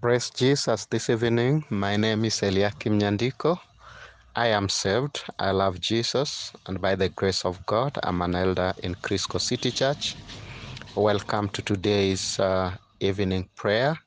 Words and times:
Praise 0.00 0.30
Jesus 0.30 0.86
this 0.86 1.10
evening. 1.10 1.64
My 1.70 1.96
name 1.96 2.24
is 2.24 2.40
Eliakim 2.42 2.98
Nyandiko. 3.00 3.58
I 4.34 4.46
am 4.46 4.68
saved. 4.70 5.24
I 5.38 5.50
love 5.50 5.78
Jesus, 5.80 6.52
and 6.66 6.80
by 6.80 6.94
the 6.94 7.10
grace 7.10 7.44
of 7.44 7.66
God, 7.66 7.98
I'm 8.02 8.22
an 8.22 8.34
elder 8.34 8.72
in 8.82 8.94
Crisco 8.94 9.38
City 9.38 9.70
Church. 9.72 10.16
Welcome 10.96 11.50
to 11.50 11.62
today's 11.62 12.40
uh, 12.40 12.76
evening 13.00 13.50
prayer. 13.56 13.98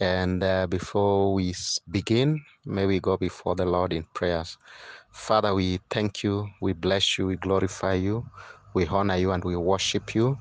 And 0.00 0.42
uh, 0.42 0.66
before 0.68 1.34
we 1.34 1.54
begin, 1.90 2.40
may 2.64 2.86
we 2.86 3.00
go 3.00 3.18
before 3.18 3.56
the 3.56 3.66
Lord 3.66 3.92
in 3.92 4.06
prayers. 4.14 4.56
Father, 5.12 5.54
we 5.54 5.80
thank 5.90 6.22
you, 6.22 6.48
we 6.62 6.72
bless 6.72 7.18
you, 7.18 7.26
we 7.26 7.36
glorify 7.36 7.94
you, 7.94 8.24
we 8.74 8.86
honor 8.86 9.16
you, 9.16 9.32
and 9.32 9.44
we 9.44 9.56
worship 9.56 10.14
you. 10.14 10.38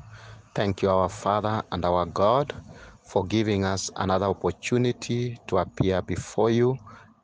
Thank 0.55 0.83
you, 0.83 0.89
our 0.89 1.09
Father 1.09 1.63
and 1.71 1.83
our 1.85 2.05
God, 2.05 2.53
for 3.09 3.25
giving 3.25 3.65
us 3.65 3.91
another 3.97 4.27
opportunity 4.27 5.39
to 5.47 5.57
appear 5.59 6.01
before 6.03 6.51
you 6.51 6.77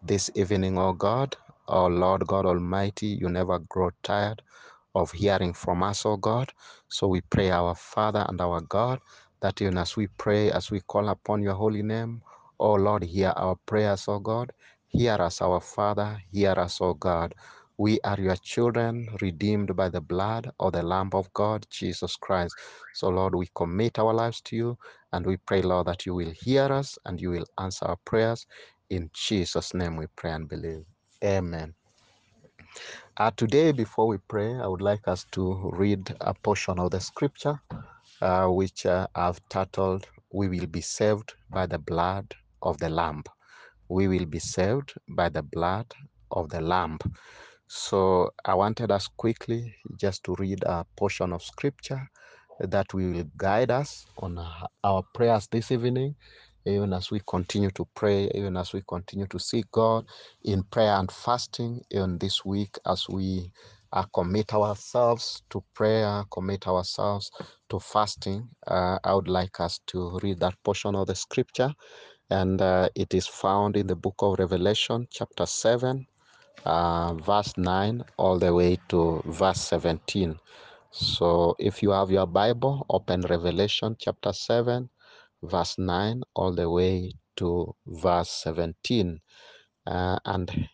this 0.04 0.32
evening, 0.36 0.80
O 0.80 0.94
God. 0.94 1.38
O 1.68 1.88
Lord 1.88 2.28
God 2.28 2.48
Almighty, 2.48 3.08
you 3.08 3.30
never 3.30 3.60
grow 3.60 3.92
tired 4.04 4.42
of 4.96 5.12
hearing 5.12 5.54
from 5.54 5.84
us, 5.84 6.06
O 6.06 6.18
God. 6.18 6.52
So 6.90 7.08
we 7.08 7.22
pray, 7.22 7.52
our 7.52 7.76
Father 7.76 8.26
and 8.30 8.42
our 8.42 8.62
God, 8.62 9.00
that 9.42 9.62
even 9.62 9.78
as 9.78 9.96
we 9.96 10.08
pray, 10.08 10.52
as 10.52 10.72
we 10.72 10.82
call 10.82 11.10
upon 11.10 11.44
your 11.44 11.56
holy 11.56 11.84
name, 11.84 12.24
O 12.60 12.74
Lord, 12.76 13.04
hear 13.04 13.34
our 13.38 13.56
prayers, 13.68 14.08
O 14.08 14.20
God. 14.20 14.54
Hear 14.88 15.14
us, 15.14 15.42
our 15.42 15.62
Father. 15.62 16.20
Hear 16.32 16.54
us, 16.54 16.82
O 16.82 16.96
God. 16.96 17.36
We 17.78 18.00
are 18.06 18.20
your 18.20 18.38
children, 18.38 19.10
redeemed 19.22 19.76
by 19.76 19.90
the 19.90 20.02
blood 20.02 20.52
of 20.60 20.74
the 20.74 20.84
Lamb 20.84 21.10
of 21.14 21.34
God, 21.34 21.66
Jesus 21.70 22.16
Christ. 22.16 22.56
So, 22.94 23.10
Lord, 23.10 23.36
we 23.36 23.50
commit 23.56 24.00
our 24.00 24.14
lives 24.14 24.42
to 24.44 24.56
you 24.56 24.78
and 25.14 25.26
we 25.26 25.38
pray, 25.38 25.62
Lord, 25.62 25.88
that 25.88 26.06
you 26.06 26.16
will 26.16 26.32
hear 26.32 26.66
us 26.66 26.98
and 27.06 27.22
you 27.22 27.32
will 27.32 27.46
answer 27.60 27.86
our 27.86 27.98
prayers. 28.06 28.48
In 28.90 29.10
Jesus' 29.14 29.74
name 29.74 29.98
we 29.98 30.08
pray 30.16 30.32
and 30.32 30.48
believe. 30.50 30.86
Amen. 31.24 31.76
Uh, 33.18 33.32
today, 33.38 33.72
before 33.74 34.08
we 34.08 34.18
pray, 34.30 34.56
I 34.56 34.68
would 34.68 34.82
like 34.82 35.08
us 35.08 35.26
to 35.34 35.72
read 35.74 36.16
a 36.22 36.34
portion 36.34 36.80
of 36.80 36.92
the 36.92 37.02
scripture 37.02 37.60
uh, 38.22 38.48
which 38.48 38.86
uh, 38.86 39.08
I've 39.16 39.40
titled, 39.50 40.08
We 40.34 40.50
Will 40.50 40.68
Be 40.68 40.82
Saved 40.82 41.34
by 41.52 41.68
the 41.68 41.80
Blood 41.80 42.36
of 42.62 42.78
the 42.80 42.90
Lamb. 42.90 43.24
We 43.90 44.08
will 44.08 44.26
be 44.26 44.40
saved 44.40 44.94
by 45.10 45.30
the 45.30 45.44
blood 45.44 45.88
of 46.32 46.50
the 46.50 46.62
Lamb. 46.62 47.00
So 47.68 48.32
I 48.46 48.54
wanted 48.54 48.92
us 48.92 49.08
quickly 49.08 49.76
just 49.98 50.24
to 50.26 50.36
read 50.38 50.64
a 50.64 50.86
portion 50.96 51.34
of 51.34 51.42
scripture 51.44 52.10
that 52.60 52.94
will 52.94 53.24
guide 53.38 53.72
us 53.72 54.06
on 54.18 54.40
our 54.84 55.04
prayers 55.14 55.48
this 55.52 55.72
evening, 55.72 56.16
even 56.66 56.94
as 56.94 57.10
we 57.12 57.22
continue 57.28 57.72
to 57.72 57.88
pray, 57.96 58.30
even 58.36 58.56
as 58.56 58.72
we 58.74 58.82
continue 58.88 59.26
to 59.28 59.40
seek 59.40 59.70
God 59.72 60.06
in 60.44 60.64
prayer 60.64 60.94
and 60.94 61.12
fasting, 61.12 61.82
even 61.92 62.18
this 62.20 62.46
week 62.46 62.78
as 62.86 63.08
we 63.10 63.52
uh, 63.94 64.04
commit 64.14 64.54
ourselves 64.54 65.42
to 65.50 65.64
prayer, 65.74 66.24
commit 66.32 66.68
ourselves 66.68 67.32
to 67.70 67.80
fasting. 67.80 68.48
Uh, 68.68 69.00
I 69.04 69.14
would 69.16 69.28
like 69.28 69.60
us 69.60 69.80
to 69.88 70.20
read 70.22 70.40
that 70.42 70.56
portion 70.64 70.96
of 70.96 71.08
the 71.08 71.16
scripture, 71.16 71.74
and 72.30 72.62
uh, 72.62 72.90
it 72.96 73.14
is 73.14 73.28
found 73.28 73.76
in 73.76 73.88
the 73.88 73.96
book 73.96 74.16
of 74.20 74.38
Revelation, 74.40 75.08
chapter 75.10 75.46
7 75.46 76.06
uh, 76.64 77.14
verse 77.16 77.58
9 77.58 78.04
all 78.18 78.40
the 78.40 78.54
way 78.54 78.78
to 78.90 79.22
verse 79.26 79.62
17. 79.62 80.40
So 80.92 81.56
if 81.60 81.84
you 81.84 81.92
have 81.92 82.12
your 82.12 82.26
Bible, 82.26 82.86
open 82.90 83.22
Revelation 83.22 83.96
chapter 84.00 84.32
7, 84.32 84.90
verse 85.44 85.78
9 85.78 86.22
all 86.36 86.54
the 86.54 86.70
way 86.70 87.12
to 87.38 87.76
verse 87.86 88.30
17. 88.30 89.20
Uh, 89.86 90.20
and 90.26 90.70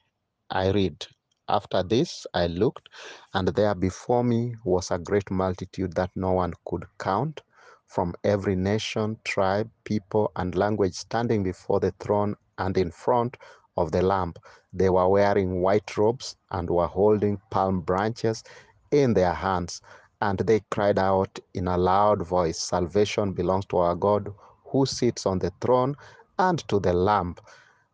I 0.50 0.72
read, 0.72 1.06
After 1.50 1.84
this 1.84 2.28
I 2.34 2.48
looked, 2.48 2.90
and 3.34 3.48
there 3.50 3.76
before 3.76 4.24
me 4.24 4.56
was 4.64 4.92
a 4.92 5.00
great 5.00 5.32
multitude 5.32 5.94
that 5.96 6.12
no 6.16 6.34
one 6.34 6.54
could 6.66 6.86
count, 7.00 7.42
from 7.88 8.14
every 8.24 8.56
nation, 8.56 9.18
tribe, 9.26 9.70
people, 9.84 10.32
and 10.38 10.56
language 10.56 10.94
standing 10.94 11.44
before 11.44 11.80
the 11.82 11.92
throne 12.00 12.36
and 12.58 12.78
in 12.78 12.92
front 12.92 13.36
of 13.78 13.92
the 13.92 14.02
lamp. 14.02 14.40
They 14.74 14.90
were 14.90 15.08
wearing 15.08 15.62
white 15.62 15.98
robes 15.98 16.36
and 16.52 16.70
were 16.70 16.88
holding 16.88 17.40
palm 17.50 17.82
branches 17.82 18.44
in 18.92 19.14
their 19.14 19.34
hands. 19.34 19.82
And 20.22 20.40
they 20.40 20.62
cried 20.70 21.00
out 21.00 21.40
in 21.54 21.68
a 21.68 21.78
loud 21.78 22.26
voice 22.26 22.60
Salvation 22.60 23.34
belongs 23.34 23.66
to 23.68 23.78
our 23.78 23.96
God 23.96 24.34
who 24.66 24.86
sits 24.86 25.26
on 25.26 25.40
the 25.40 25.52
throne 25.62 25.96
and 26.38 26.60
to 26.68 26.80
the 26.80 26.94
Lamb. 26.94 27.36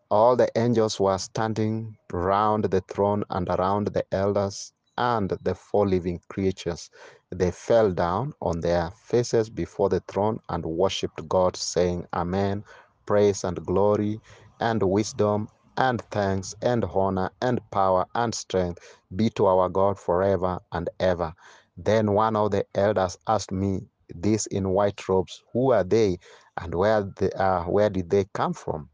All 0.10 0.36
the 0.36 0.50
angels 0.58 1.00
were 1.00 1.18
standing 1.18 1.98
round 2.12 2.66
the 2.66 2.82
throne 2.82 3.24
and 3.30 3.48
around 3.50 3.88
the 3.88 4.06
elders 4.14 4.72
and 4.98 5.30
the 5.42 5.54
four 5.56 5.88
living 5.88 6.22
creatures. 6.30 6.90
They 7.30 7.52
fell 7.52 7.92
down 7.92 8.34
on 8.42 8.62
their 8.62 8.92
faces 8.92 9.50
before 9.50 9.90
the 9.90 10.00
throne 10.02 10.40
and 10.50 10.66
worshipped 10.66 11.28
God, 11.28 11.56
saying, 11.56 12.08
Amen. 12.14 12.64
Praise 13.06 13.44
and 13.44 13.64
glory 13.66 14.20
and 14.60 14.82
wisdom 14.84 15.50
and 15.78 16.02
thanks 16.12 16.56
and 16.62 16.84
honor 16.86 17.32
and 17.42 17.62
power 17.72 18.06
and 18.16 18.34
strength 18.34 18.80
be 19.16 19.30
to 19.32 19.46
our 19.46 19.70
God 19.70 20.00
forever 20.00 20.60
and 20.72 20.90
ever. 21.00 21.34
Then 21.78 22.14
one 22.14 22.36
of 22.36 22.52
the 22.52 22.66
elders 22.76 23.18
asked 23.28 23.52
me, 23.52 23.88
These 24.14 24.48
in 24.48 24.70
white 24.70 25.08
robes, 25.08 25.44
who 25.54 25.72
are 25.72 25.84
they 25.84 26.18
and 26.60 26.74
where, 26.74 27.04
they, 27.18 27.30
uh, 27.32 27.64
where 27.64 27.90
did 27.90 28.10
they 28.10 28.26
come 28.34 28.54
from? 28.54 28.90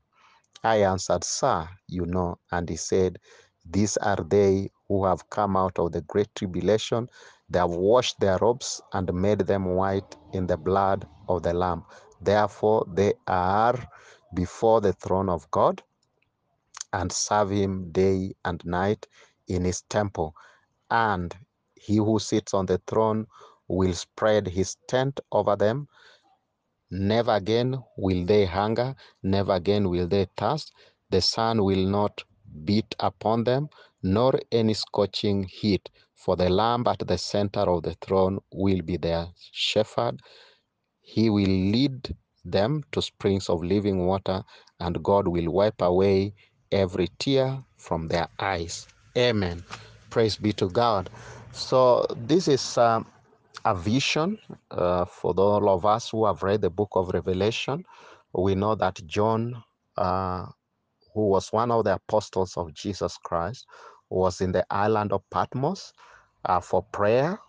I 0.63 0.77
answered, 0.77 1.23
Sir, 1.23 1.67
you 1.87 2.05
know. 2.05 2.37
And 2.51 2.69
he 2.69 2.75
said, 2.75 3.19
These 3.69 3.97
are 3.97 4.17
they 4.17 4.69
who 4.87 5.05
have 5.05 5.29
come 5.29 5.55
out 5.55 5.79
of 5.79 5.93
the 5.93 6.01
great 6.01 6.33
tribulation. 6.35 7.09
They 7.49 7.59
have 7.59 7.71
washed 7.71 8.19
their 8.19 8.37
robes 8.39 8.81
and 8.93 9.13
made 9.13 9.39
them 9.39 9.65
white 9.65 10.15
in 10.33 10.47
the 10.47 10.57
blood 10.57 11.07
of 11.29 11.43
the 11.43 11.53
Lamb. 11.53 11.83
Therefore, 12.21 12.85
they 12.93 13.13
are 13.27 13.75
before 14.33 14.81
the 14.81 14.93
throne 14.93 15.29
of 15.29 15.49
God 15.51 15.81
and 16.93 17.11
serve 17.11 17.49
him 17.49 17.91
day 17.91 18.33
and 18.45 18.63
night 18.65 19.07
in 19.47 19.65
his 19.65 19.81
temple. 19.89 20.35
And 20.89 21.35
he 21.75 21.97
who 21.97 22.19
sits 22.19 22.53
on 22.53 22.67
the 22.67 22.77
throne 22.87 23.27
will 23.67 23.93
spread 23.93 24.47
his 24.47 24.77
tent 24.87 25.19
over 25.31 25.55
them. 25.55 25.87
Never 26.91 27.31
again 27.31 27.83
will 27.97 28.25
they 28.25 28.45
hunger, 28.45 28.95
never 29.23 29.53
again 29.53 29.89
will 29.89 30.07
they 30.07 30.27
thirst. 30.37 30.71
The 31.09 31.21
sun 31.21 31.63
will 31.63 31.85
not 31.85 32.23
beat 32.63 32.95
upon 32.99 33.43
them, 33.43 33.69
nor 34.03 34.39
any 34.51 34.75
scorching 34.75 35.43
heat. 35.43 35.89
For 36.13 36.35
the 36.35 36.49
Lamb 36.49 36.85
at 36.87 36.99
the 36.99 37.17
center 37.17 37.61
of 37.61 37.83
the 37.83 37.95
throne 37.95 38.39
will 38.51 38.81
be 38.81 38.97
their 38.97 39.27
shepherd. 39.51 40.21
He 41.01 41.29
will 41.29 41.45
lead 41.45 42.15
them 42.45 42.83
to 42.91 43.01
springs 43.01 43.49
of 43.49 43.63
living 43.63 44.05
water, 44.05 44.43
and 44.79 45.03
God 45.03 45.27
will 45.27 45.49
wipe 45.51 45.81
away 45.81 46.33
every 46.73 47.09
tear 47.19 47.63
from 47.77 48.07
their 48.07 48.27
eyes. 48.39 48.87
Amen. 49.17 49.63
Praise 50.09 50.35
be 50.37 50.51
to 50.53 50.69
God. 50.69 51.09
So, 51.51 52.05
this 52.17 52.47
is 52.47 52.77
um, 52.77 53.05
a 53.65 53.75
vision 53.75 54.39
uh, 54.71 55.05
for 55.05 55.33
all 55.33 55.69
of 55.69 55.85
us 55.85 56.09
who 56.09 56.25
have 56.25 56.43
read 56.43 56.61
the 56.61 56.69
book 56.69 56.89
of 56.93 57.09
Revelation. 57.13 57.85
We 58.33 58.55
know 58.55 58.75
that 58.75 58.99
John, 59.05 59.63
uh, 59.97 60.47
who 61.13 61.27
was 61.27 61.53
one 61.53 61.71
of 61.71 61.85
the 61.85 61.95
apostles 61.95 62.57
of 62.57 62.73
Jesus 62.73 63.17
Christ, 63.17 63.67
was 64.09 64.41
in 64.41 64.51
the 64.51 64.65
island 64.71 65.13
of 65.13 65.21
Patmos 65.29 65.93
uh, 66.45 66.59
for 66.59 66.83
prayer 66.83 67.39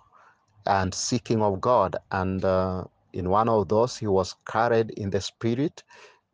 and 0.66 0.94
seeking 0.94 1.42
of 1.42 1.60
God. 1.60 1.96
And 2.12 2.44
uh, 2.44 2.84
in 3.12 3.30
one 3.30 3.48
of 3.48 3.68
those, 3.68 3.96
he 3.96 4.06
was 4.06 4.34
carried 4.46 4.90
in 4.92 5.10
the 5.10 5.20
spirit, 5.20 5.82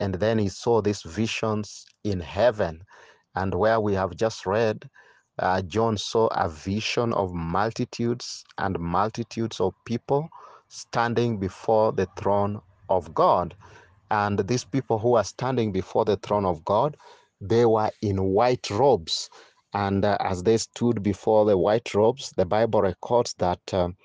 and 0.00 0.14
then 0.14 0.38
he 0.38 0.48
saw 0.48 0.80
these 0.80 1.02
visions 1.02 1.84
in 2.04 2.20
heaven. 2.20 2.82
And 3.34 3.54
where 3.54 3.80
we 3.80 3.94
have 3.94 4.16
just 4.16 4.46
read, 4.46 4.88
uh, 5.38 5.62
John 5.62 5.96
saw 5.96 6.28
a 6.28 6.48
vision 6.48 7.12
of 7.12 7.32
multitudes 7.32 8.44
and 8.58 8.78
multitudes 8.78 9.60
of 9.60 9.74
people 9.84 10.28
standing 10.68 11.38
before 11.38 11.92
the 11.92 12.08
throne 12.18 12.60
of 12.88 13.14
God. 13.14 13.54
And 14.10 14.40
these 14.40 14.64
people 14.64 14.98
who 14.98 15.14
are 15.14 15.24
standing 15.24 15.72
before 15.72 16.04
the 16.04 16.16
throne 16.16 16.44
of 16.44 16.64
God, 16.64 16.96
they 17.40 17.64
were 17.64 17.90
in 18.02 18.22
white 18.22 18.68
robes. 18.70 19.30
And 19.72 20.04
uh, 20.04 20.16
as 20.20 20.42
they 20.42 20.56
stood 20.56 21.02
before 21.02 21.44
the 21.44 21.56
white 21.56 21.94
robes, 21.94 22.32
the 22.36 22.44
Bible 22.44 22.82
records 22.82 23.34
that 23.38 23.60
um, 23.72 23.96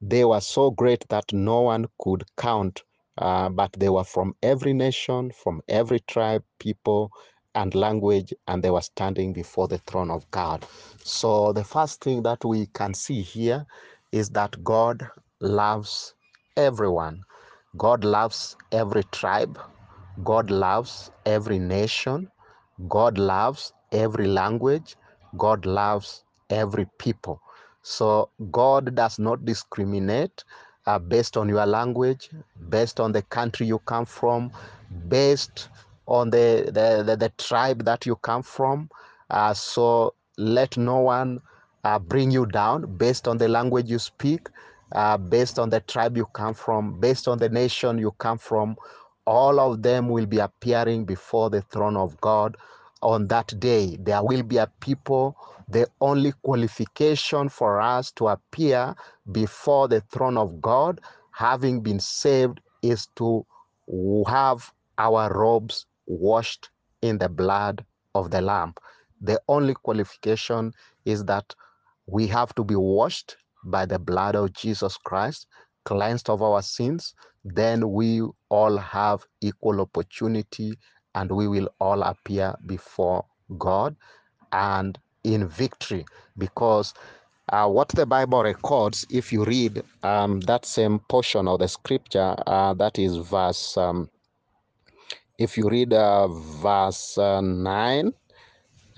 they 0.00 0.24
were 0.24 0.40
so 0.40 0.70
great 0.70 1.04
that 1.08 1.32
no 1.32 1.62
one 1.62 1.86
could 2.00 2.24
count, 2.36 2.84
uh, 3.18 3.48
but 3.50 3.72
they 3.78 3.88
were 3.90 4.04
from 4.04 4.34
every 4.42 4.72
nation, 4.72 5.32
from 5.32 5.62
every 5.68 6.00
tribe, 6.00 6.44
people, 6.60 7.10
and 7.54 7.74
language, 7.74 8.32
and 8.48 8.62
they 8.62 8.70
were 8.70 8.80
standing 8.82 9.32
before 9.32 9.68
the 9.68 9.78
throne 9.78 10.10
of 10.10 10.30
God. 10.30 10.66
So, 11.04 11.52
the 11.52 11.64
first 11.64 12.02
thing 12.02 12.22
that 12.24 12.44
we 12.44 12.66
can 12.68 12.94
see 12.94 13.22
here 13.22 13.66
is 14.12 14.30
that 14.30 14.62
God 14.64 15.08
loves 15.40 16.14
everyone. 16.56 17.22
God 17.76 18.04
loves 18.04 18.56
every 18.72 19.04
tribe. 19.12 19.58
God 20.24 20.50
loves 20.50 21.10
every 21.26 21.58
nation, 21.58 22.28
God 22.88 23.18
loves 23.18 23.72
every 23.92 24.26
language, 24.26 24.96
God 25.36 25.66
loves 25.66 26.24
every 26.50 26.86
people. 26.98 27.40
So 27.82 28.30
God 28.50 28.94
does 28.96 29.18
not 29.18 29.44
discriminate 29.44 30.44
uh, 30.88 30.98
based 30.98 31.36
on 31.36 31.50
your 31.50 31.66
language, 31.66 32.30
based 32.70 32.98
on 32.98 33.12
the 33.12 33.20
country 33.20 33.66
you 33.66 33.78
come 33.80 34.06
from, 34.06 34.50
based 35.08 35.68
on 36.06 36.30
the, 36.30 36.64
the, 36.66 37.02
the, 37.04 37.14
the 37.14 37.28
tribe 37.36 37.84
that 37.84 38.06
you 38.06 38.16
come 38.16 38.42
from. 38.42 38.88
Uh, 39.28 39.52
so 39.52 40.14
let 40.38 40.78
no 40.78 41.00
one 41.00 41.42
uh, 41.84 41.98
bring 41.98 42.30
you 42.30 42.46
down 42.46 42.96
based 42.96 43.28
on 43.28 43.36
the 43.36 43.48
language 43.48 43.90
you 43.90 43.98
speak, 43.98 44.48
uh, 44.92 45.18
based 45.18 45.58
on 45.58 45.68
the 45.68 45.80
tribe 45.80 46.16
you 46.16 46.24
come 46.32 46.54
from, 46.54 46.98
based 46.98 47.28
on 47.28 47.36
the 47.36 47.50
nation 47.50 47.98
you 47.98 48.12
come 48.12 48.38
from. 48.38 48.74
All 49.26 49.60
of 49.60 49.82
them 49.82 50.08
will 50.08 50.24
be 50.24 50.38
appearing 50.38 51.04
before 51.04 51.50
the 51.50 51.60
throne 51.60 51.98
of 51.98 52.18
God 52.22 52.56
on 53.02 53.26
that 53.26 53.52
day. 53.60 53.98
There 54.00 54.22
will 54.24 54.42
be 54.42 54.56
a 54.56 54.68
people. 54.80 55.36
The 55.68 55.86
only 56.00 56.32
qualification 56.42 57.48
for 57.50 57.80
us 57.80 58.10
to 58.12 58.28
appear 58.28 58.94
before 59.32 59.88
the 59.88 60.00
throne 60.00 60.38
of 60.38 60.62
God, 60.62 61.00
having 61.32 61.82
been 61.82 62.00
saved, 62.00 62.60
is 62.82 63.06
to 63.16 63.44
have 64.26 64.72
our 64.98 65.32
robes 65.32 65.86
washed 66.06 66.70
in 67.02 67.18
the 67.18 67.28
blood 67.28 67.84
of 68.14 68.30
the 68.30 68.40
Lamb. 68.40 68.74
The 69.20 69.40
only 69.48 69.74
qualification 69.74 70.72
is 71.04 71.24
that 71.24 71.54
we 72.06 72.26
have 72.28 72.54
to 72.54 72.64
be 72.64 72.76
washed 72.76 73.36
by 73.64 73.84
the 73.84 73.98
blood 73.98 74.34
of 74.36 74.52
Jesus 74.54 74.96
Christ, 74.96 75.46
cleansed 75.84 76.30
of 76.30 76.42
our 76.42 76.62
sins. 76.62 77.14
Then 77.44 77.90
we 77.92 78.22
all 78.48 78.76
have 78.78 79.24
equal 79.42 79.80
opportunity 79.80 80.78
and 81.14 81.30
we 81.30 81.46
will 81.48 81.68
all 81.80 82.02
appear 82.02 82.54
before 82.66 83.24
God 83.58 83.96
and 84.52 84.98
in 85.34 85.46
victory 85.48 86.04
because 86.36 86.94
uh, 87.50 87.68
what 87.68 87.88
the 87.88 88.06
Bible 88.06 88.42
records, 88.42 89.06
if 89.10 89.32
you 89.32 89.44
read 89.44 89.82
um, 90.02 90.40
that 90.40 90.66
same 90.66 90.98
portion 91.08 91.48
of 91.48 91.60
the 91.60 91.68
scripture, 91.68 92.34
uh, 92.46 92.74
that 92.74 92.98
is 92.98 93.16
verse, 93.16 93.76
um, 93.76 94.10
if 95.38 95.56
you 95.56 95.68
read 95.68 95.92
uh, 95.92 96.28
verse 96.28 97.16
uh, 97.16 97.40
9, 97.40 98.12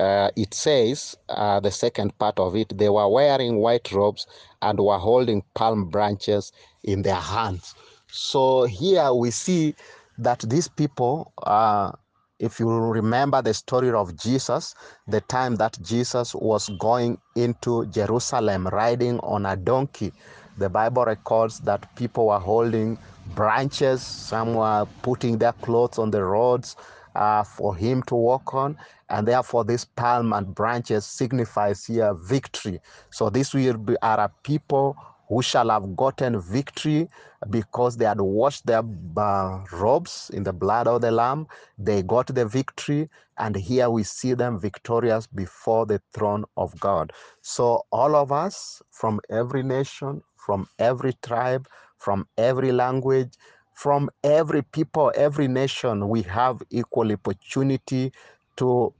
uh, 0.00 0.30
it 0.34 0.54
says, 0.54 1.16
uh, 1.28 1.60
the 1.60 1.70
second 1.70 2.16
part 2.18 2.38
of 2.40 2.56
it, 2.56 2.76
they 2.76 2.88
were 2.88 3.08
wearing 3.08 3.56
white 3.58 3.92
robes 3.92 4.26
and 4.62 4.80
were 4.80 4.98
holding 4.98 5.42
palm 5.54 5.84
branches 5.90 6.52
in 6.84 7.02
their 7.02 7.14
hands. 7.14 7.74
So 8.10 8.64
here 8.64 9.12
we 9.12 9.30
see 9.30 9.74
that 10.18 10.40
these 10.40 10.68
people, 10.68 11.32
uh, 11.42 11.92
if 12.40 12.58
you 12.58 12.68
remember 12.70 13.42
the 13.42 13.52
story 13.52 13.90
of 13.90 14.16
Jesus, 14.16 14.74
the 15.06 15.20
time 15.20 15.56
that 15.56 15.78
Jesus 15.82 16.34
was 16.34 16.70
going 16.78 17.18
into 17.36 17.86
Jerusalem 17.86 18.66
riding 18.68 19.20
on 19.20 19.44
a 19.46 19.56
donkey, 19.56 20.12
the 20.56 20.68
Bible 20.68 21.04
records 21.04 21.60
that 21.60 21.94
people 21.96 22.28
were 22.28 22.38
holding 22.38 22.98
branches, 23.34 24.02
some 24.02 24.54
were 24.54 24.86
putting 25.02 25.38
their 25.38 25.52
clothes 25.52 25.98
on 25.98 26.10
the 26.10 26.24
roads 26.24 26.76
uh, 27.14 27.44
for 27.44 27.76
him 27.76 28.02
to 28.04 28.14
walk 28.14 28.54
on, 28.54 28.76
and 29.10 29.28
therefore 29.28 29.64
this 29.64 29.84
palm 29.84 30.32
and 30.32 30.54
branches 30.54 31.04
signifies 31.04 31.84
here 31.84 32.14
victory. 32.14 32.80
So 33.10 33.28
this 33.28 33.52
will 33.52 33.76
be 33.76 33.96
are 34.02 34.20
a 34.20 34.30
people 34.42 34.96
who 35.30 35.42
shall 35.42 35.70
have 35.70 35.96
gotten 35.96 36.40
victory 36.40 37.08
because 37.50 37.96
they 37.96 38.04
had 38.04 38.20
washed 38.20 38.66
their 38.66 38.82
uh, 39.16 39.64
robes 39.72 40.30
in 40.34 40.42
the 40.42 40.52
blood 40.52 40.88
of 40.88 41.02
the 41.02 41.12
Lamb. 41.12 41.46
They 41.78 42.02
got 42.02 42.26
the 42.26 42.44
victory, 42.46 43.08
and 43.38 43.56
here 43.56 43.88
we 43.90 44.02
see 44.02 44.34
them 44.34 44.58
victorious 44.60 45.28
before 45.28 45.86
the 45.86 46.02
throne 46.12 46.44
of 46.56 46.78
God. 46.80 47.12
So, 47.42 47.86
all 47.92 48.16
of 48.16 48.32
us 48.32 48.82
from 48.90 49.20
every 49.30 49.62
nation, 49.62 50.22
from 50.36 50.66
every 50.80 51.14
tribe, 51.22 51.68
from 51.98 52.26
every 52.36 52.72
language, 52.72 53.34
from 53.74 54.10
every 54.24 54.62
people, 54.62 55.12
every 55.14 55.48
nation, 55.48 56.08
we 56.08 56.22
have 56.22 56.60
equal 56.70 57.12
opportunity 57.12 58.12
to 58.56 58.92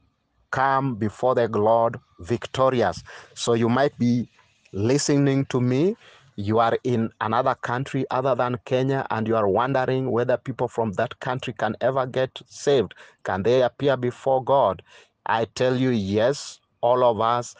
come 0.52 0.94
before 0.96 1.34
the 1.34 1.48
Lord 1.48 1.98
victorious. 2.20 3.02
So 3.34 3.54
you 3.54 3.68
might 3.68 3.98
be 3.98 4.28
listening 4.72 5.46
to 5.46 5.60
me. 5.60 5.96
You 6.40 6.58
are 6.58 6.78
in 6.84 7.10
another 7.20 7.54
country 7.54 8.06
other 8.10 8.34
than 8.34 8.58
Kenya, 8.64 9.06
and 9.10 9.28
you 9.28 9.36
are 9.36 9.46
wondering 9.46 10.10
whether 10.10 10.38
people 10.38 10.68
from 10.68 10.92
that 10.92 11.20
country 11.20 11.52
can 11.52 11.76
ever 11.82 12.06
get 12.06 12.40
saved. 12.46 12.94
Can 13.24 13.42
they 13.42 13.60
appear 13.60 13.98
before 13.98 14.42
God? 14.42 14.82
I 15.26 15.44
tell 15.44 15.76
you, 15.76 15.90
yes, 15.90 16.58
all 16.80 17.04
of 17.04 17.20
us 17.20 17.54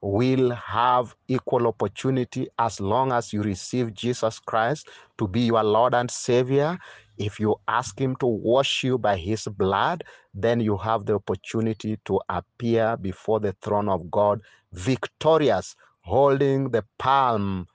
will 0.00 0.50
have 0.52 1.16
equal 1.26 1.66
opportunity 1.66 2.46
as 2.60 2.80
long 2.80 3.10
as 3.10 3.32
you 3.32 3.42
receive 3.42 3.94
Jesus 3.94 4.38
Christ 4.38 4.88
to 5.18 5.26
be 5.26 5.40
your 5.40 5.64
Lord 5.64 5.92
and 5.92 6.08
Savior. 6.08 6.78
If 7.18 7.40
you 7.40 7.56
ask 7.66 8.00
Him 8.00 8.14
to 8.20 8.26
wash 8.26 8.84
you 8.84 8.96
by 8.96 9.16
His 9.16 9.48
blood, 9.48 10.04
then 10.32 10.60
you 10.60 10.76
have 10.76 11.04
the 11.04 11.14
opportunity 11.14 11.98
to 12.04 12.20
appear 12.28 12.96
before 12.96 13.40
the 13.40 13.56
throne 13.60 13.88
of 13.88 14.08
God 14.08 14.40
victorious, 14.72 15.74
holding 16.02 16.70
the 16.70 16.84
palm 16.96 17.66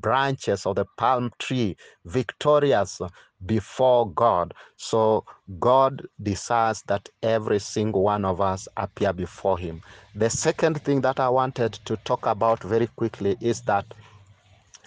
branches 0.00 0.66
of 0.66 0.76
the 0.76 0.86
palm 0.96 1.30
tree, 1.38 1.76
victorious 2.04 3.00
before 3.46 4.10
God. 4.12 4.54
So 4.76 5.24
God 5.58 6.06
desires 6.22 6.82
that 6.88 7.08
every 7.22 7.58
single 7.58 8.02
one 8.02 8.24
of 8.24 8.40
us 8.40 8.68
appear 8.76 9.12
before 9.12 9.58
Him. 9.58 9.82
The 10.14 10.30
second 10.30 10.82
thing 10.82 11.00
that 11.02 11.20
I 11.20 11.28
wanted 11.28 11.74
to 11.84 11.96
talk 11.98 12.26
about 12.26 12.62
very 12.62 12.86
quickly 12.88 13.36
is 13.40 13.60
that 13.62 13.86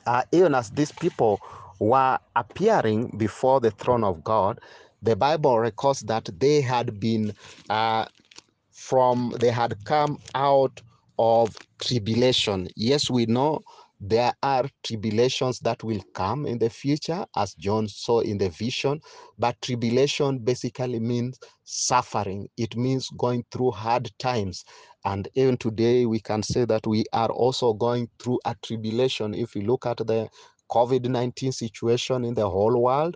uh, 0.06 0.24
even 0.32 0.56
as 0.56 0.70
these 0.72 0.92
people 0.92 1.40
were 1.80 2.18
appearing 2.36 3.12
before 3.18 3.60
the 3.60 3.72
throne 3.72 4.04
of 4.04 4.24
God, 4.24 4.60
the 5.02 5.16
Bible 5.16 5.60
records 5.60 6.02
that 6.02 6.30
they 6.40 6.62
had 6.62 7.00
been 7.00 7.34
uh, 7.70 8.06
from 8.72 9.34
they 9.40 9.50
had 9.52 9.76
come 9.86 10.20
out 10.36 10.82
of 11.18 11.56
tribulation. 11.80 12.68
Yes, 12.76 13.10
we 13.10 13.26
know 13.26 13.62
there 14.00 14.34
are 14.44 14.66
tribulations 14.84 15.60
that 15.60 15.84
will 15.84 16.02
come 16.14 16.46
in 16.46 16.60
the 16.60 16.70
future, 16.70 17.26
as 17.36 17.54
John 17.56 17.88
saw 17.88 18.20
in 18.20 18.38
the 18.38 18.50
vision, 18.50 19.00
but 19.40 19.62
tribulation 19.62 20.40
basically 20.40 21.00
means 21.00 21.40
suffering, 21.64 22.48
it 22.58 22.76
means 22.76 23.10
going 23.18 23.46
through 23.52 23.72
hard 23.72 24.12
times. 24.20 24.66
And 25.06 25.28
even 25.36 25.58
today, 25.58 26.06
we 26.06 26.20
can 26.20 26.44
say 26.44 26.66
that 26.66 26.86
we 26.86 27.06
are 27.14 27.30
also 27.32 27.74
going 27.74 28.10
through 28.20 28.40
a 28.46 28.56
tribulation. 28.64 29.34
If 29.34 29.56
you 29.56 29.62
look 29.62 29.86
at 29.86 29.98
the 29.98 30.28
COVID 30.72 31.08
19 31.08 31.52
situation 31.52 32.26
in 32.26 32.34
the 32.34 32.50
whole 32.50 32.82
world, 32.82 33.16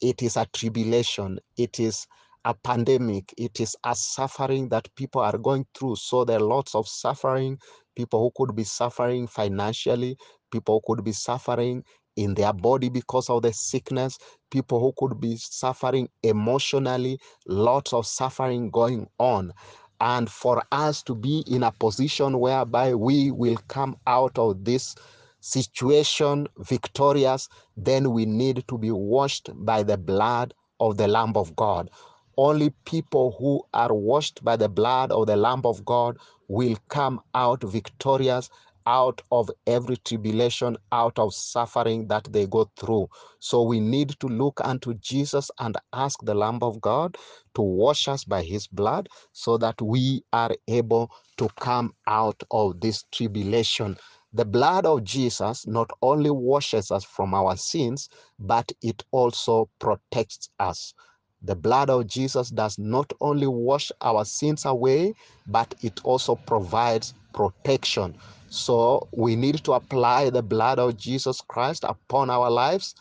it 0.00 0.22
is 0.22 0.36
a 0.36 0.46
tribulation. 0.52 1.38
It 1.56 1.80
is 1.80 2.06
a 2.44 2.54
pandemic. 2.54 3.34
It 3.36 3.60
is 3.60 3.76
a 3.84 3.94
suffering 3.94 4.68
that 4.70 4.94
people 4.96 5.20
are 5.20 5.38
going 5.38 5.66
through. 5.74 5.96
So 5.96 6.24
there 6.24 6.38
are 6.38 6.44
lots 6.44 6.74
of 6.74 6.88
suffering. 6.88 7.58
People 8.00 8.20
who 8.20 8.32
could 8.34 8.56
be 8.56 8.64
suffering 8.64 9.26
financially, 9.26 10.16
people 10.50 10.82
who 10.86 10.94
could 10.94 11.04
be 11.04 11.12
suffering 11.12 11.84
in 12.16 12.32
their 12.32 12.54
body 12.54 12.88
because 12.88 13.28
of 13.28 13.42
the 13.42 13.52
sickness, 13.52 14.16
people 14.50 14.80
who 14.80 14.94
could 14.96 15.20
be 15.20 15.36
suffering 15.36 16.08
emotionally, 16.22 17.20
lots 17.46 17.92
of 17.92 18.06
suffering 18.06 18.70
going 18.70 19.06
on. 19.18 19.52
And 20.00 20.30
for 20.30 20.62
us 20.72 21.02
to 21.02 21.14
be 21.14 21.44
in 21.46 21.62
a 21.62 21.72
position 21.72 22.38
whereby 22.40 22.94
we 22.94 23.32
will 23.32 23.58
come 23.68 23.98
out 24.06 24.38
of 24.38 24.64
this 24.64 24.94
situation 25.40 26.46
victorious, 26.60 27.50
then 27.76 28.12
we 28.12 28.24
need 28.24 28.64
to 28.68 28.78
be 28.78 28.90
washed 28.90 29.50
by 29.54 29.82
the 29.82 29.98
blood 29.98 30.54
of 30.80 30.96
the 30.96 31.06
Lamb 31.06 31.34
of 31.36 31.54
God. 31.54 31.90
Only 32.36 32.70
people 32.84 33.36
who 33.38 33.62
are 33.74 33.94
washed 33.94 34.44
by 34.44 34.56
the 34.56 34.68
blood 34.68 35.12
of 35.12 35.26
the 35.26 35.36
Lamb 35.36 35.62
of 35.64 35.84
God 35.84 36.18
will 36.48 36.76
come 36.88 37.20
out 37.34 37.62
victorious 37.62 38.50
out 38.86 39.22
of 39.30 39.50
every 39.66 39.96
tribulation, 39.98 40.76
out 40.92 41.18
of 41.18 41.34
suffering 41.34 42.08
that 42.08 42.24
they 42.32 42.46
go 42.46 42.70
through. 42.76 43.08
So 43.38 43.62
we 43.62 43.80
need 43.80 44.10
to 44.20 44.26
look 44.26 44.60
unto 44.64 44.94
Jesus 44.94 45.50
and 45.60 45.76
ask 45.92 46.18
the 46.24 46.34
Lamb 46.34 46.58
of 46.62 46.80
God 46.80 47.16
to 47.54 47.62
wash 47.62 48.08
us 48.08 48.24
by 48.24 48.42
his 48.42 48.66
blood 48.66 49.08
so 49.32 49.58
that 49.58 49.80
we 49.80 50.24
are 50.32 50.50
able 50.68 51.10
to 51.38 51.48
come 51.60 51.94
out 52.06 52.42
of 52.50 52.80
this 52.80 53.04
tribulation. 53.12 53.96
The 54.32 54.44
blood 54.44 54.86
of 54.86 55.04
Jesus 55.04 55.66
not 55.66 55.90
only 56.02 56.30
washes 56.30 56.90
us 56.90 57.04
from 57.04 57.34
our 57.34 57.56
sins, 57.56 58.08
but 58.38 58.70
it 58.82 59.04
also 59.12 59.68
protects 59.78 60.48
us. 60.58 60.94
The 61.42 61.56
blood 61.56 61.90
of 61.90 62.06
Jesus 62.06 62.50
does 62.50 62.78
not 62.78 63.12
only 63.20 63.46
wash 63.46 63.90
our 64.02 64.24
sins 64.24 64.64
away, 64.64 65.14
but 65.46 65.74
it 65.82 66.00
also 66.04 66.34
provides 66.34 67.14
protection. 67.34 68.16
So 68.48 69.08
we 69.12 69.36
need 69.36 69.64
to 69.64 69.72
apply 69.72 70.30
the 70.30 70.42
blood 70.42 70.78
of 70.78 70.96
Jesus 70.96 71.40
Christ 71.40 71.84
upon 71.84 72.30
our 72.30 72.50
lives 72.50 72.94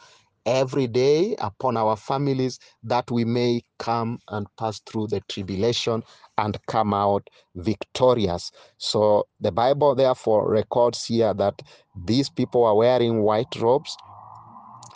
every 0.46 0.88
day 0.88 1.36
upon 1.40 1.78
our 1.78 1.96
families 1.96 2.60
that 2.84 3.10
we 3.12 3.24
may 3.26 3.62
come 3.78 4.20
and 4.30 4.48
pass 4.58 4.80
through 4.80 5.08
the 5.08 5.22
tribulation 5.30 6.04
and 6.38 6.58
come 6.68 6.94
out 6.94 7.30
victorious. 7.56 8.52
So 8.78 9.28
the 9.40 9.52
Bible 9.52 9.96
therefore 9.96 10.50
records 10.50 11.06
here 11.06 11.34
that 11.36 11.62
these 12.06 12.30
people 12.30 12.64
are 12.64 12.76
wearing 12.76 13.22
white 13.22 13.56
robes 13.60 13.96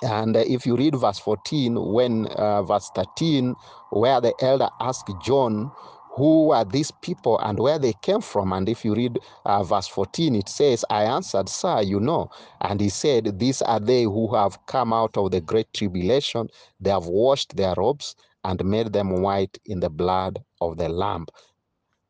and 0.03 0.37
uh, 0.37 0.43
if 0.47 0.65
you 0.65 0.77
read 0.77 0.95
verse 0.95 1.19
14, 1.19 1.75
when 1.93 2.27
uh, 2.27 2.63
verse 2.63 2.91
13, 2.95 3.55
where 3.91 4.21
the 4.21 4.33
elder 4.41 4.69
asked 4.81 5.11
John, 5.23 5.71
who 6.15 6.51
are 6.51 6.65
these 6.65 6.91
people 7.01 7.39
and 7.39 7.57
where 7.59 7.79
they 7.79 7.93
came 8.03 8.21
from? 8.21 8.53
And 8.53 8.69
if 8.69 8.85
you 8.85 8.95
read 8.95 9.19
uh, 9.45 9.63
verse 9.63 9.87
14, 9.87 10.35
it 10.35 10.49
says, 10.49 10.85
I 10.89 11.03
answered, 11.05 11.49
Sir, 11.49 11.81
you 11.81 11.99
know. 11.99 12.29
And 12.61 12.79
he 12.81 12.89
said, 12.89 13.39
These 13.39 13.63
are 13.63 13.79
they 13.79 14.03
who 14.03 14.33
have 14.35 14.63
come 14.67 14.93
out 14.93 15.17
of 15.17 15.31
the 15.31 15.41
great 15.41 15.73
tribulation. 15.73 16.49
They 16.79 16.91
have 16.91 17.07
washed 17.07 17.55
their 17.55 17.73
robes 17.77 18.15
and 18.43 18.63
made 18.65 18.93
them 18.93 19.21
white 19.21 19.57
in 19.65 19.79
the 19.79 19.89
blood 19.89 20.43
of 20.61 20.77
the 20.77 20.89
Lamb. 20.89 21.25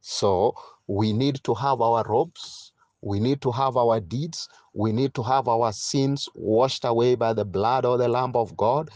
So 0.02 0.56
we 0.88 1.14
need 1.14 1.44
to 1.46 1.54
have 1.54 1.82
our 1.82 2.04
robes 2.08 2.73
we 3.04 3.20
need 3.20 3.42
to 3.42 3.52
have 3.52 3.76
our 3.76 4.00
deeds. 4.00 4.48
We 4.74 4.94
need 4.94 5.14
to 5.16 5.24
have 5.24 5.48
our 5.48 5.74
sins 5.74 6.30
washed 6.36 6.86
away 6.86 7.16
by 7.16 7.34
the 7.34 7.44
blood 7.46 7.86
of 7.86 8.00
the 8.00 8.08
Lamb 8.08 8.32
of 8.34 8.56
God. 8.56 8.90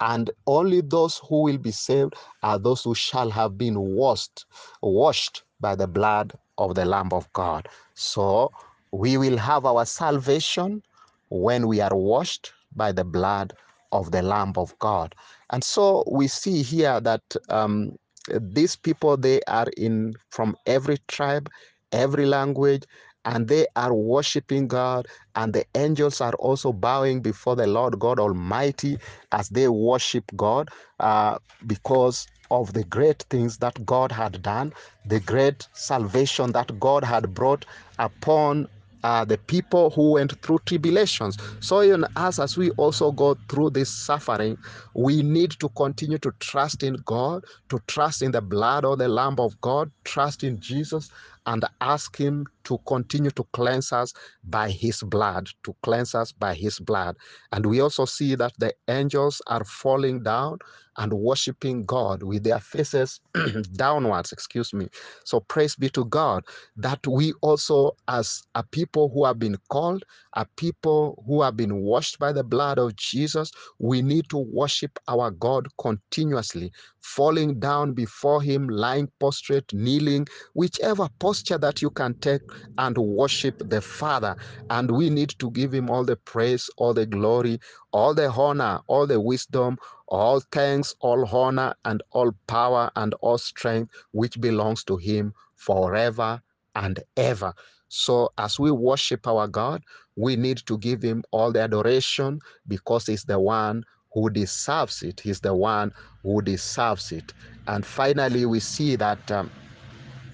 And 0.00 0.30
only 0.46 0.82
those 0.82 1.20
who 1.28 1.42
will 1.42 1.56
be 1.56 1.70
saved 1.70 2.14
are 2.42 2.58
those 2.58 2.84
who 2.84 2.94
shall 2.94 3.30
have 3.30 3.56
been 3.56 3.80
washed, 3.80 4.44
washed 4.82 5.44
by 5.60 5.74
the 5.76 5.86
blood 5.86 6.34
of 6.58 6.74
the 6.74 6.84
Lamb 6.84 7.08
of 7.12 7.32
God. 7.32 7.66
So 7.94 8.52
we 8.92 9.16
will 9.16 9.38
have 9.38 9.64
our 9.64 9.86
salvation 9.86 10.82
when 11.30 11.66
we 11.66 11.80
are 11.80 11.96
washed 11.96 12.52
by 12.76 12.92
the 12.92 13.04
blood 13.04 13.54
of 13.92 14.10
the 14.10 14.20
Lamb 14.22 14.52
of 14.56 14.78
God. 14.78 15.14
And 15.50 15.64
so 15.64 16.04
we 16.10 16.28
see 16.28 16.62
here 16.62 17.00
that 17.00 17.22
um, 17.48 17.96
these 18.28 18.76
people 18.76 19.16
they 19.16 19.40
are 19.46 19.68
in 19.76 20.14
from 20.28 20.54
every 20.66 20.98
tribe, 21.08 21.48
every 21.92 22.26
language, 22.26 22.84
and 23.24 23.48
they 23.48 23.66
are 23.76 23.94
worshiping 23.94 24.68
God, 24.68 25.06
and 25.36 25.52
the 25.52 25.64
angels 25.76 26.20
are 26.20 26.34
also 26.34 26.72
bowing 26.72 27.22
before 27.22 27.56
the 27.56 27.66
Lord 27.66 27.98
God 27.98 28.20
Almighty 28.20 28.98
as 29.32 29.48
they 29.50 29.68
worship 29.68 30.24
God 30.36 30.68
uh, 31.00 31.38
because 31.66 32.28
of 32.50 32.72
the 32.74 32.84
great 32.84 33.24
things 33.30 33.58
that 33.58 33.84
God 33.86 34.12
had 34.12 34.42
done, 34.42 34.72
the 35.04 35.20
great 35.20 35.68
salvation 35.74 36.52
that 36.52 36.78
God 36.80 37.04
had 37.04 37.34
brought 37.34 37.64
upon 37.98 38.68
uh, 39.04 39.24
the 39.24 39.38
people 39.38 39.90
who 39.90 40.12
went 40.12 40.34
through 40.42 40.58
tribulations. 40.66 41.36
So, 41.60 41.82
even 41.82 42.06
us, 42.16 42.38
as 42.38 42.56
we 42.56 42.70
also 42.72 43.12
go 43.12 43.36
through 43.48 43.70
this 43.70 43.90
suffering, 43.92 44.58
we 44.94 45.22
need 45.22 45.52
to 45.60 45.68
continue 45.70 46.18
to 46.18 46.32
trust 46.40 46.82
in 46.82 46.96
God, 47.04 47.44
to 47.70 47.80
trust 47.88 48.22
in 48.22 48.32
the 48.32 48.42
blood 48.42 48.84
of 48.84 48.98
the 48.98 49.08
Lamb 49.08 49.36
of 49.38 49.60
God, 49.60 49.90
trust 50.04 50.44
in 50.44 50.60
Jesus, 50.60 51.10
and 51.46 51.64
ask 51.80 52.16
Him 52.16 52.46
to 52.64 52.78
continue 52.86 53.30
to 53.32 53.44
cleanse 53.52 53.92
us 53.92 54.12
by 54.44 54.70
His 54.70 55.02
blood, 55.02 55.48
to 55.64 55.74
cleanse 55.82 56.14
us 56.14 56.32
by 56.32 56.54
His 56.54 56.78
blood. 56.80 57.16
And 57.52 57.66
we 57.66 57.80
also 57.80 58.04
see 58.04 58.34
that 58.36 58.52
the 58.58 58.74
angels 58.88 59.42
are 59.46 59.64
falling 59.64 60.22
down 60.22 60.58
and 60.98 61.12
worshiping 61.12 61.84
God 61.86 62.22
with 62.22 62.44
their 62.44 62.60
faces 62.60 63.20
downwards, 63.76 64.32
excuse 64.32 64.72
me. 64.72 64.88
So 65.24 65.40
praise 65.40 65.76
be 65.76 65.90
to 65.90 66.04
God 66.06 66.44
that 66.76 67.06
we 67.06 67.32
also, 67.42 67.92
as 68.08 68.42
a 68.54 68.62
people 68.62 69.10
who 69.12 69.24
have 69.24 69.38
been 69.38 69.56
called, 69.70 70.04
a 70.34 70.46
people 70.56 71.22
who 71.26 71.42
have 71.42 71.56
been 71.56 71.76
washed 71.76 72.18
by 72.18 72.32
the 72.32 72.44
blood 72.44 72.78
of 72.78 72.96
Jesus, 72.96 73.50
we 73.78 74.02
need 74.02 74.28
to 74.30 74.38
worship 74.38 74.98
our 75.08 75.30
God 75.32 75.68
continuously, 75.80 76.72
falling 77.02 77.60
down 77.60 77.92
before 77.92 78.42
Him, 78.42 78.68
lying 78.68 79.10
prostrate, 79.20 79.72
kneeling, 79.72 80.26
whichever 80.54 81.08
posture 81.18 81.33
that 81.42 81.68
you 81.68 81.74
can 81.74 82.14
take 82.20 82.40
and 82.78 82.86
worship 82.96 83.54
the 83.58 83.80
Father. 83.80 84.36
And 84.70 84.90
we 84.90 85.10
need 85.10 85.30
to 85.38 85.50
give 85.50 85.72
Him 85.72 85.90
all 85.90 86.04
the 86.04 86.16
praise, 86.16 86.68
all 86.76 86.92
the 86.94 87.06
glory, 87.06 87.58
all 87.92 88.14
the 88.14 88.30
honor, 88.30 88.80
all 88.86 89.06
the 89.06 89.20
wisdom, 89.20 89.78
all 90.08 90.40
thanks, 90.52 90.94
all 91.00 91.24
honor, 91.26 91.74
and 91.84 92.02
all 92.10 92.32
power 92.46 92.90
and 92.96 93.14
all 93.20 93.38
strength 93.38 93.92
which 94.12 94.40
belongs 94.40 94.84
to 94.84 94.96
Him 94.96 95.32
forever 95.56 96.40
and 96.74 97.00
ever. 97.16 97.52
So, 97.88 98.30
as 98.38 98.58
we 98.58 98.70
worship 98.70 99.26
our 99.26 99.46
God, 99.46 99.82
we 100.16 100.36
need 100.36 100.58
to 100.66 100.78
give 100.78 101.02
Him 101.02 101.22
all 101.30 101.52
the 101.52 101.60
adoration 101.60 102.40
because 102.66 103.06
He's 103.06 103.24
the 103.24 103.38
one 103.38 103.84
who 104.12 104.30
deserves 104.30 105.02
it. 105.02 105.20
He's 105.20 105.40
the 105.40 105.54
one 105.54 105.92
who 106.22 106.40
deserves 106.42 107.12
it. 107.12 107.32
And 107.66 107.84
finally, 107.84 108.46
we 108.46 108.60
see 108.60 108.96
that 108.96 109.30
um, 109.30 109.50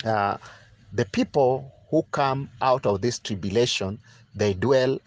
uh, 0.04 0.36
the 0.92 1.06
people 1.06 1.72
who 1.90 2.04
come 2.12 2.50
out 2.62 2.86
of 2.86 3.02
this 3.02 3.18
tribulation, 3.20 4.00
they 4.34 4.54
dwell 4.54 4.98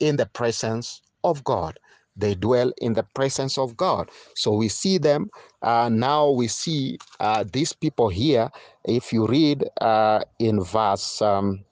in 0.00 0.16
the 0.16 0.26
presence 0.26 1.02
of 1.24 1.44
God. 1.44 1.78
They 2.16 2.34
dwell 2.34 2.72
in 2.78 2.94
the 2.94 3.04
presence 3.14 3.58
of 3.58 3.76
God. 3.76 4.10
So 4.36 4.52
we 4.54 4.68
see 4.68 4.98
them. 4.98 5.30
Uh, 5.62 5.90
now 5.90 6.30
we 6.30 6.48
see 6.48 6.98
uh, 7.20 7.44
these 7.52 7.72
people 7.74 8.08
here. 8.08 8.50
If 8.86 9.12
you 9.12 9.26
read 9.26 9.64
uh, 9.80 10.20
in 10.38 10.62
verse 10.62 11.22
um, 11.22 11.64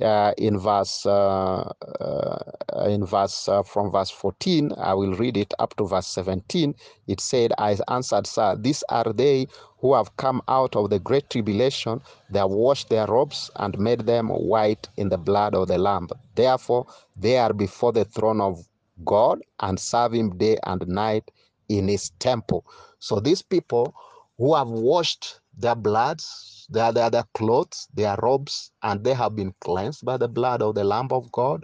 uh, 0.00 0.32
in 0.38 0.58
verse 0.58 1.06
uh, 1.06 1.72
uh, 2.00 2.23
in 2.94 3.04
verse 3.04 3.48
uh, 3.48 3.62
from 3.62 3.90
verse 3.90 4.10
14 4.10 4.72
i 4.78 4.94
will 4.94 5.14
read 5.16 5.36
it 5.36 5.52
up 5.58 5.76
to 5.76 5.86
verse 5.86 6.06
17 6.06 6.74
it 7.08 7.20
said 7.20 7.52
i 7.58 7.76
answered 7.88 8.26
sir 8.26 8.56
these 8.56 8.82
are 8.88 9.12
they 9.12 9.46
who 9.84 9.92
have 9.92 10.16
come 10.16 10.40
out 10.48 10.74
of 10.76 10.88
the 10.88 10.98
great 10.98 11.28
tribulation. 11.28 12.00
They 12.30 12.38
have 12.38 12.48
washed 12.48 12.88
their 12.88 13.06
robes 13.06 13.50
and 13.56 13.78
made 13.78 14.00
them 14.06 14.30
white 14.30 14.88
in 14.96 15.10
the 15.10 15.18
blood 15.18 15.54
of 15.54 15.68
the 15.68 15.76
lamb. 15.76 16.08
Therefore 16.34 16.86
they 17.14 17.36
are 17.36 17.52
before 17.52 17.92
the 17.92 18.06
throne 18.06 18.40
of 18.40 18.66
god 19.04 19.40
and 19.60 19.78
serve 19.78 20.14
him 20.14 20.38
day 20.38 20.56
and 20.64 20.88
night 20.88 21.30
in 21.68 21.86
his 21.88 22.08
temple. 22.18 22.64
So 22.98 23.20
these 23.20 23.42
people 23.42 23.94
who 24.38 24.54
have 24.54 24.68
washed 24.68 25.40
their 25.58 25.74
bloods, 25.74 26.66
their, 26.70 26.90
their, 26.90 27.10
their 27.10 27.24
clothes, 27.34 27.86
their 27.92 28.16
robes, 28.22 28.70
and 28.82 29.04
they 29.04 29.12
have 29.12 29.36
been 29.36 29.52
cleansed 29.60 30.02
by 30.06 30.16
the 30.16 30.28
blood 30.28 30.62
of 30.62 30.76
the 30.76 30.84
Lamb 30.84 31.08
of 31.10 31.30
God. 31.30 31.62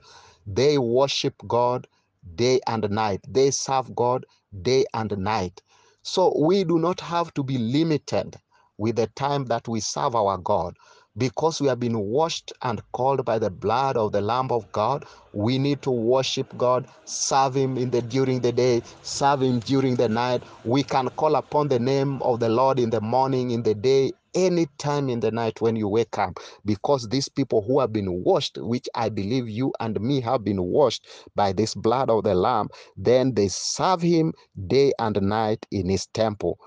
They 0.53 0.79
worship 0.79 1.35
God 1.47 1.87
day 2.35 2.61
and 2.67 2.89
night. 2.91 3.21
They 3.29 3.51
serve 3.51 3.95
God 3.95 4.27
day 4.63 4.85
and 4.95 5.17
night. 5.19 5.63
So 6.03 6.37
we 6.37 6.65
do 6.65 6.79
not 6.79 7.01
have 7.01 7.33
to 7.35 7.45
be 7.45 7.59
limited 7.59 8.37
with 8.79 8.97
the 8.97 9.07
time 9.09 9.45
that 9.47 9.69
we 9.69 9.81
serve 9.81 10.17
our 10.17 10.39
God. 10.39 10.77
Because 11.17 11.61
we 11.61 11.69
have 11.69 11.79
been 11.81 11.99
washed 11.99 12.53
and 12.63 12.81
called 12.93 13.25
by 13.25 13.39
the 13.39 13.51
blood 13.51 13.97
of 13.97 14.13
the 14.13 14.21
Lamb 14.21 14.51
of 14.51 14.71
God, 14.73 15.05
we 15.33 15.59
need 15.59 15.83
to 15.83 15.91
worship 15.91 16.57
God, 16.57 16.87
serve 17.05 17.57
Him 17.57 17.77
in 17.77 17.91
the 17.91 18.01
during 18.01 18.41
the 18.41 18.53
day, 18.53 18.83
serve 19.03 19.43
Him 19.43 19.61
during 19.61 19.97
the 19.97 20.09
night. 20.09 20.43
We 20.65 20.83
can 20.83 21.09
call 21.11 21.35
upon 21.37 21.69
the 21.69 21.79
name 21.79 22.23
of 22.23 22.41
the 22.41 22.49
Lord 22.49 22.79
in 22.79 22.91
the 22.91 23.01
morning, 23.01 23.51
in 23.51 23.63
the 23.63 23.75
day, 23.75 24.13
any 24.35 24.67
time 24.79 25.09
in 25.09 25.21
the 25.21 25.31
night 25.31 25.61
when 25.61 25.77
you 25.77 25.89
wake 25.89 26.19
up 26.19 26.39
because 26.65 27.09
these 27.09 27.29
people 27.29 27.63
who 27.63 27.81
have 27.81 27.93
been 27.93 28.23
washed 28.25 28.59
which 28.59 28.89
i 28.95 29.09
believe 29.09 29.49
you 29.49 29.73
and 29.81 30.01
me 30.01 30.21
have 30.21 30.45
been 30.45 30.63
washed 30.63 31.07
by 31.35 31.53
this 31.53 31.75
blood 31.75 32.11
of 32.11 32.25
the 32.25 32.35
lamb 32.35 32.69
then 32.97 33.35
they 33.35 33.49
serve 33.49 34.03
him 34.03 34.33
day 34.69 34.93
and 34.99 35.21
night 35.23 35.67
in 35.71 35.89
his 35.89 36.07
temple 36.09 36.59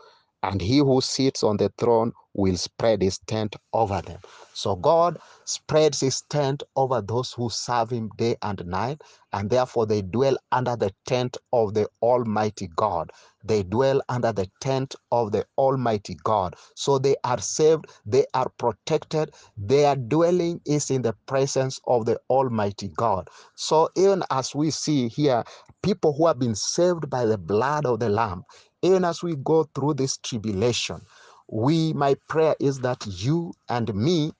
and 0.43 0.61
he 0.61 0.77
who 0.79 1.01
sits 1.01 1.41
on 1.41 1.57
the 1.57 1.71
throne 1.77 2.11
will 2.33 2.57
spread 2.57 3.01
his 3.01 3.17
tent 3.19 3.55
over 3.73 4.01
them. 4.01 4.19
So 4.53 4.75
God 4.75 5.17
spreads 5.45 6.01
his 6.01 6.21
tent 6.23 6.63
over 6.75 7.01
those 7.01 7.31
who 7.33 7.49
serve 7.49 7.89
him 7.91 8.09
day 8.17 8.35
and 8.41 8.65
night, 8.65 9.01
and 9.31 9.49
therefore 9.49 9.85
they 9.85 10.01
dwell 10.01 10.37
under 10.51 10.75
the 10.75 10.93
tent 11.05 11.37
of 11.53 11.73
the 11.73 11.87
Almighty 12.01 12.69
God. 12.75 13.11
They 13.43 13.63
dwell 13.63 14.01
under 14.09 14.31
the 14.31 14.49
tent 14.61 14.95
of 15.11 15.31
the 15.31 15.45
Almighty 15.57 16.17
God. 16.23 16.55
So 16.75 16.99
they 16.99 17.15
are 17.23 17.39
saved, 17.39 17.85
they 18.05 18.25
are 18.33 18.49
protected, 18.57 19.33
their 19.57 19.95
dwelling 19.95 20.61
is 20.65 20.91
in 20.91 21.01
the 21.01 21.13
presence 21.25 21.79
of 21.87 22.05
the 22.05 22.19
Almighty 22.29 22.89
God. 22.89 23.29
So 23.55 23.89
even 23.95 24.23
as 24.29 24.53
we 24.53 24.71
see 24.71 25.07
here, 25.09 25.43
people 25.81 26.13
who 26.13 26.27
have 26.27 26.39
been 26.39 26.55
saved 26.55 27.09
by 27.09 27.25
the 27.25 27.37
blood 27.37 27.85
of 27.85 27.99
the 27.99 28.09
Lamb, 28.09 28.43
even 28.83 29.05
as 29.05 29.23
we 29.23 29.35
go 29.37 29.65
through 29.75 29.95
this 29.95 30.17
tribulation, 30.17 31.01
we 31.49 31.93
my 31.93 32.15
prayer 32.29 32.55
is 32.59 32.81
that 32.81 33.05
you 33.07 33.53
and 33.69 33.93
me 33.95 34.31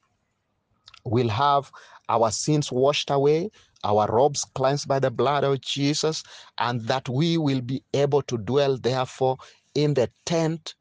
will 1.05 1.29
have 1.29 1.71
our 2.09 2.31
sins 2.31 2.71
washed 2.71 3.09
away 3.09 3.49
our 3.83 4.07
robes 4.11 4.45
cleansed 4.55 4.87
by 4.87 4.99
the 4.99 5.11
blood 5.11 5.43
of 5.43 5.61
jesus 5.61 6.23
and 6.59 6.81
that 6.87 7.07
we 7.09 7.37
will 7.37 7.61
be 7.61 7.83
able 7.93 8.21
to 8.23 8.37
dwell 8.37 8.77
therefore 8.77 9.37
in 9.75 9.93
the 9.93 10.09
tent 10.25 10.75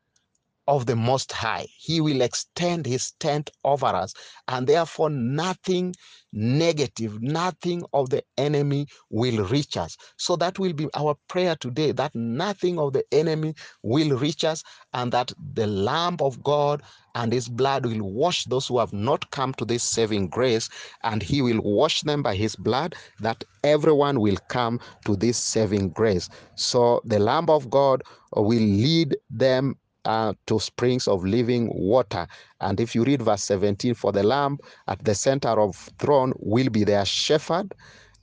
of 0.68 0.86
the 0.86 0.96
Most 0.96 1.32
High. 1.32 1.66
He 1.76 2.00
will 2.00 2.20
extend 2.20 2.86
his 2.86 3.12
tent 3.18 3.50
over 3.64 3.86
us, 3.86 4.14
and 4.48 4.66
therefore 4.66 5.10
nothing 5.10 5.94
negative, 6.32 7.20
nothing 7.20 7.82
of 7.92 8.08
the 8.10 8.22
enemy 8.38 8.86
will 9.10 9.44
reach 9.46 9.76
us. 9.76 9.96
So 10.16 10.36
that 10.36 10.58
will 10.58 10.72
be 10.72 10.88
our 10.94 11.14
prayer 11.28 11.56
today 11.56 11.92
that 11.92 12.14
nothing 12.14 12.78
of 12.78 12.92
the 12.92 13.04
enemy 13.12 13.54
will 13.82 14.16
reach 14.16 14.44
us, 14.44 14.62
and 14.94 15.12
that 15.12 15.32
the 15.54 15.66
Lamb 15.66 16.16
of 16.20 16.42
God 16.42 16.82
and 17.14 17.32
his 17.32 17.48
blood 17.48 17.84
will 17.84 18.02
wash 18.02 18.44
those 18.44 18.66
who 18.66 18.78
have 18.78 18.92
not 18.92 19.30
come 19.30 19.52
to 19.54 19.64
this 19.64 19.82
saving 19.82 20.28
grace, 20.28 20.68
and 21.02 21.22
he 21.22 21.42
will 21.42 21.60
wash 21.60 22.00
them 22.02 22.22
by 22.22 22.34
his 22.34 22.56
blood, 22.56 22.94
that 23.20 23.44
everyone 23.64 24.20
will 24.20 24.38
come 24.48 24.80
to 25.04 25.16
this 25.16 25.36
saving 25.36 25.90
grace. 25.90 26.28
So 26.54 27.02
the 27.04 27.18
Lamb 27.18 27.50
of 27.50 27.68
God 27.68 28.02
will 28.34 28.58
lead 28.58 29.16
them 29.30 29.76
uh, 30.04 30.34
to 30.46 30.58
springs 30.60 31.06
of 31.08 31.24
living 31.24 31.68
water. 31.72 32.26
And 32.60 32.80
if 32.80 32.94
you 32.94 33.04
read 33.04 33.22
verse 33.22 33.44
17, 33.44 33.94
for 33.94 34.12
the 34.12 34.22
lamb 34.22 34.58
at 34.88 35.04
the 35.04 35.14
center 35.14 35.60
of 35.60 35.76
throne 35.98 36.32
will 36.38 36.68
be 36.70 36.84
their 36.84 37.04
shepherd. 37.04 37.74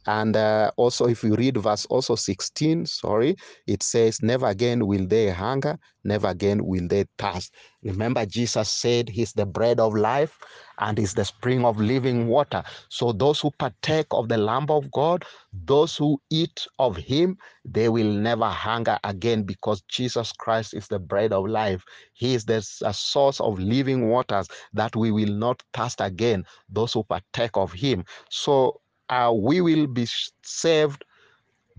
And 0.06 0.36
uh, 0.36 0.72
also, 0.77 1.08
if 1.08 1.24
you 1.24 1.36
read 1.36 1.58
verse 1.58 1.86
also 1.88 2.15
16, 2.15 2.86
sorry, 2.86 3.36
it 3.68 3.84
says, 3.84 4.22
Never 4.22 4.48
again 4.48 4.88
will 4.88 5.06
they 5.06 5.29
hunger, 5.29 5.77
never 6.03 6.29
again 6.29 6.65
will 6.65 6.88
they 6.88 7.06
thirst. 7.18 7.53
Remember, 7.84 8.25
Jesus 8.25 8.70
said 8.70 9.10
he's 9.10 9.34
the 9.34 9.46
bread 9.46 9.79
of 9.79 9.94
life 9.96 10.38
and 10.79 10.98
is 10.98 11.13
the 11.13 11.25
spring 11.25 11.65
of 11.65 11.79
living 11.79 12.27
water. 12.27 12.63
So 12.89 13.12
those 13.12 13.41
who 13.41 13.51
partake 13.51 14.08
of 14.12 14.29
the 14.29 14.38
Lamb 14.38 14.68
of 14.70 14.89
God, 14.91 15.25
those 15.65 15.98
who 15.98 16.22
eat 16.29 16.65
of 16.79 16.96
him, 16.96 17.38
they 17.65 17.89
will 17.89 18.12
never 18.12 18.48
hunger 18.48 18.98
again 19.03 19.44
because 19.44 19.82
Jesus 19.89 20.32
Christ 20.32 20.74
is 20.74 20.88
the 20.88 21.00
bread 21.00 21.34
of 21.34 21.46
life. 21.46 21.84
He 22.13 22.34
is 22.34 22.46
the 22.46 22.62
source 22.62 23.39
of 23.39 23.60
living 23.60 24.10
waters 24.10 24.48
that 24.74 24.96
we 24.96 25.12
will 25.12 25.34
not 25.34 25.62
thirst 25.74 26.00
again, 26.00 26.46
those 26.70 26.94
who 26.94 27.03
partake 27.03 27.56
of 27.56 27.74
him. 27.74 28.06
So 28.29 28.79
uh, 29.09 29.31
we 29.35 29.61
will 29.61 29.87
be 29.87 30.07
saved 30.43 31.03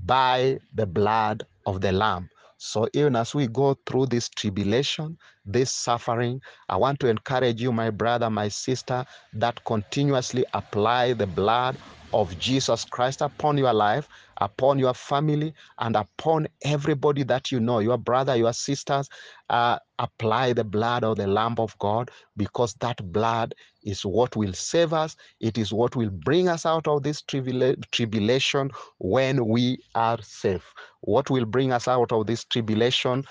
by 0.05 0.59
the 0.75 0.87
blood 0.87 1.45
of 1.67 1.81
the 1.81 1.93
Lamb. 1.93 2.29
So 2.59 2.89
even 2.93 3.17
as 3.17 3.35
we 3.35 3.47
go 3.47 3.77
through 3.87 4.07
this 4.07 4.29
tribulation, 4.29 5.17
this 5.47 5.73
suffering, 5.73 6.41
I 6.69 6.77
want 6.77 7.01
to 7.01 7.09
encourage 7.09 7.61
you, 7.63 7.73
my 7.73 7.91
brother, 7.91 8.29
my 8.29 8.49
sister, 8.49 9.05
that 9.35 9.65
continuously 9.65 10.45
apply 10.53 11.15
the 11.15 11.27
blood 11.27 11.77
of 12.13 12.39
Jesus 12.39 12.85
Christ 12.85 13.21
upon 13.21 13.59
your 13.59 13.73
life, 13.73 14.09
upon 14.39 14.79
your 14.79 14.95
family, 14.95 15.55
and 15.79 15.97
upon 15.97 16.49
everybody 16.65 17.23
that 17.25 17.53
you 17.53 17.61
know, 17.61 17.79
your 17.79 17.99
brother, 17.99 18.37
your 18.37 18.53
sisters. 18.53 19.09
Uh, 19.49 19.79
apply 19.99 20.53
the 20.53 20.65
blood 20.65 21.05
of 21.05 21.17
the 21.19 21.27
Lamb 21.27 21.55
of 21.59 21.79
God 21.79 22.11
because 22.37 22.75
that 22.81 23.13
blood 23.13 23.55
is 23.85 24.05
what 24.05 24.35
will 24.35 24.55
save 24.55 24.93
us. 24.93 25.15
It 25.41 25.59
is 25.59 25.73
what 25.73 25.95
will 25.95 26.11
bring 26.11 26.49
us 26.49 26.65
out 26.65 26.89
of 26.89 27.03
this 27.03 27.21
tribula- 27.23 27.77
tribulation 27.91 28.71
when 28.99 29.47
we 29.47 29.79
are 29.95 30.19
safe. 30.23 30.65
What 31.03 31.31
will 31.31 31.45
bring 31.45 31.73
us 31.73 31.87
out 31.87 32.13
of 32.13 32.27
this 32.27 32.45
tribulation 32.45 33.25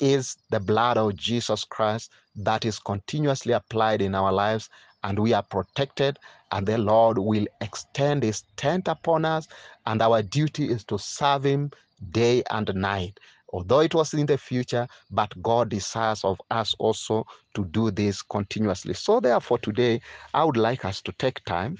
is 0.00 0.36
the 0.50 0.60
blood 0.60 0.98
of 0.98 1.16
Jesus 1.16 1.64
Christ 1.64 2.10
that 2.36 2.64
is 2.64 2.78
continuously 2.78 3.52
applied 3.52 4.02
in 4.02 4.14
our 4.14 4.32
lives, 4.32 4.68
and 5.04 5.18
we 5.18 5.32
are 5.32 5.42
protected, 5.42 6.18
and 6.52 6.66
the 6.66 6.78
Lord 6.78 7.18
will 7.18 7.46
extend 7.60 8.22
his 8.22 8.42
tent 8.56 8.88
upon 8.88 9.24
us, 9.24 9.48
and 9.86 10.00
our 10.02 10.22
duty 10.22 10.70
is 10.70 10.84
to 10.84 10.98
serve 10.98 11.44
him 11.44 11.70
day 12.10 12.42
and 12.50 12.72
night. 12.74 13.18
Although 13.52 13.80
it 13.80 13.94
was 13.94 14.12
in 14.12 14.26
the 14.26 14.36
future, 14.38 14.86
but 15.10 15.40
God 15.42 15.70
desires 15.70 16.24
of 16.24 16.40
us 16.50 16.74
also 16.78 17.24
to 17.54 17.64
do 17.66 17.90
this 17.90 18.20
continuously. 18.22 18.94
So, 18.94 19.20
therefore, 19.20 19.58
today 19.58 20.00
I 20.34 20.44
would 20.44 20.56
like 20.56 20.84
us 20.84 21.00
to 21.02 21.12
take 21.12 21.44
time 21.44 21.76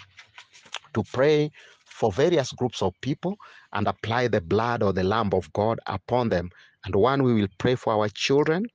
to 0.95 1.03
pray 1.13 1.51
for 1.85 2.13
various 2.13 2.53
groups 2.53 2.83
of 2.83 2.95
people 3.01 3.37
and 3.73 3.87
apply 3.87 4.29
the 4.29 4.41
blood 4.41 4.83
or 4.83 4.93
the 4.93 5.05
Lamb 5.05 5.31
of 5.33 5.53
God 5.53 5.79
upon 5.87 6.29
them. 6.29 6.51
And 6.85 6.95
one, 6.95 7.23
we 7.23 7.35
will 7.35 7.49
pray 7.59 7.75
for 7.75 7.93
our 7.93 8.09
children, 8.09 8.67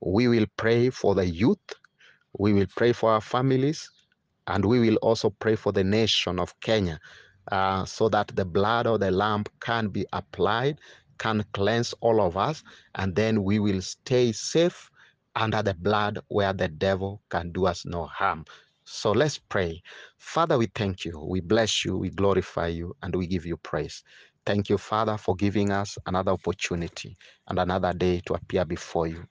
we 0.00 0.28
will 0.28 0.46
pray 0.56 0.90
for 0.90 1.14
the 1.14 1.26
youth, 1.26 1.58
we 2.38 2.52
will 2.52 2.66
pray 2.76 2.92
for 2.92 3.10
our 3.10 3.20
families, 3.20 3.90
and 4.48 4.64
we 4.64 4.78
will 4.80 4.96
also 4.96 5.30
pray 5.30 5.56
for 5.56 5.72
the 5.72 5.84
nation 5.84 6.38
of 6.38 6.58
Kenya 6.60 6.98
uh, 7.52 7.84
so 7.84 8.08
that 8.08 8.28
the 8.34 8.44
blood 8.44 8.86
of 8.86 9.00
the 9.00 9.10
Lamb 9.10 9.44
can 9.60 9.88
be 9.88 10.06
applied, 10.12 10.78
can 11.18 11.44
cleanse 11.52 11.94
all 12.00 12.20
of 12.20 12.36
us, 12.36 12.62
and 12.96 13.14
then 13.14 13.42
we 13.42 13.58
will 13.58 13.80
stay 13.80 14.32
safe 14.32 14.90
under 15.34 15.62
the 15.62 15.74
blood 15.74 16.18
where 16.28 16.52
the 16.52 16.68
devil 16.68 17.22
can 17.30 17.52
do 17.52 17.66
us 17.66 17.84
no 17.84 18.06
harm. 18.06 18.44
So 18.84 19.10
let's 19.12 19.38
pray. 19.38 19.82
Father, 20.18 20.56
we 20.56 20.66
thank 20.74 21.04
you. 21.04 21.18
We 21.28 21.40
bless 21.40 21.84
you. 21.84 21.96
We 21.96 22.10
glorify 22.10 22.68
you 22.68 22.94
and 23.02 23.14
we 23.14 23.26
give 23.26 23.44
you 23.44 23.56
praise. 23.56 24.02
Thank 24.46 24.70
you, 24.70 24.78
Father, 24.78 25.18
for 25.18 25.34
giving 25.34 25.72
us 25.72 25.98
another 26.06 26.30
opportunity 26.32 27.16
and 27.48 27.58
another 27.58 27.92
day 27.92 28.22
to 28.26 28.34
appear 28.34 28.64
before 28.64 29.08
you. 29.08 29.24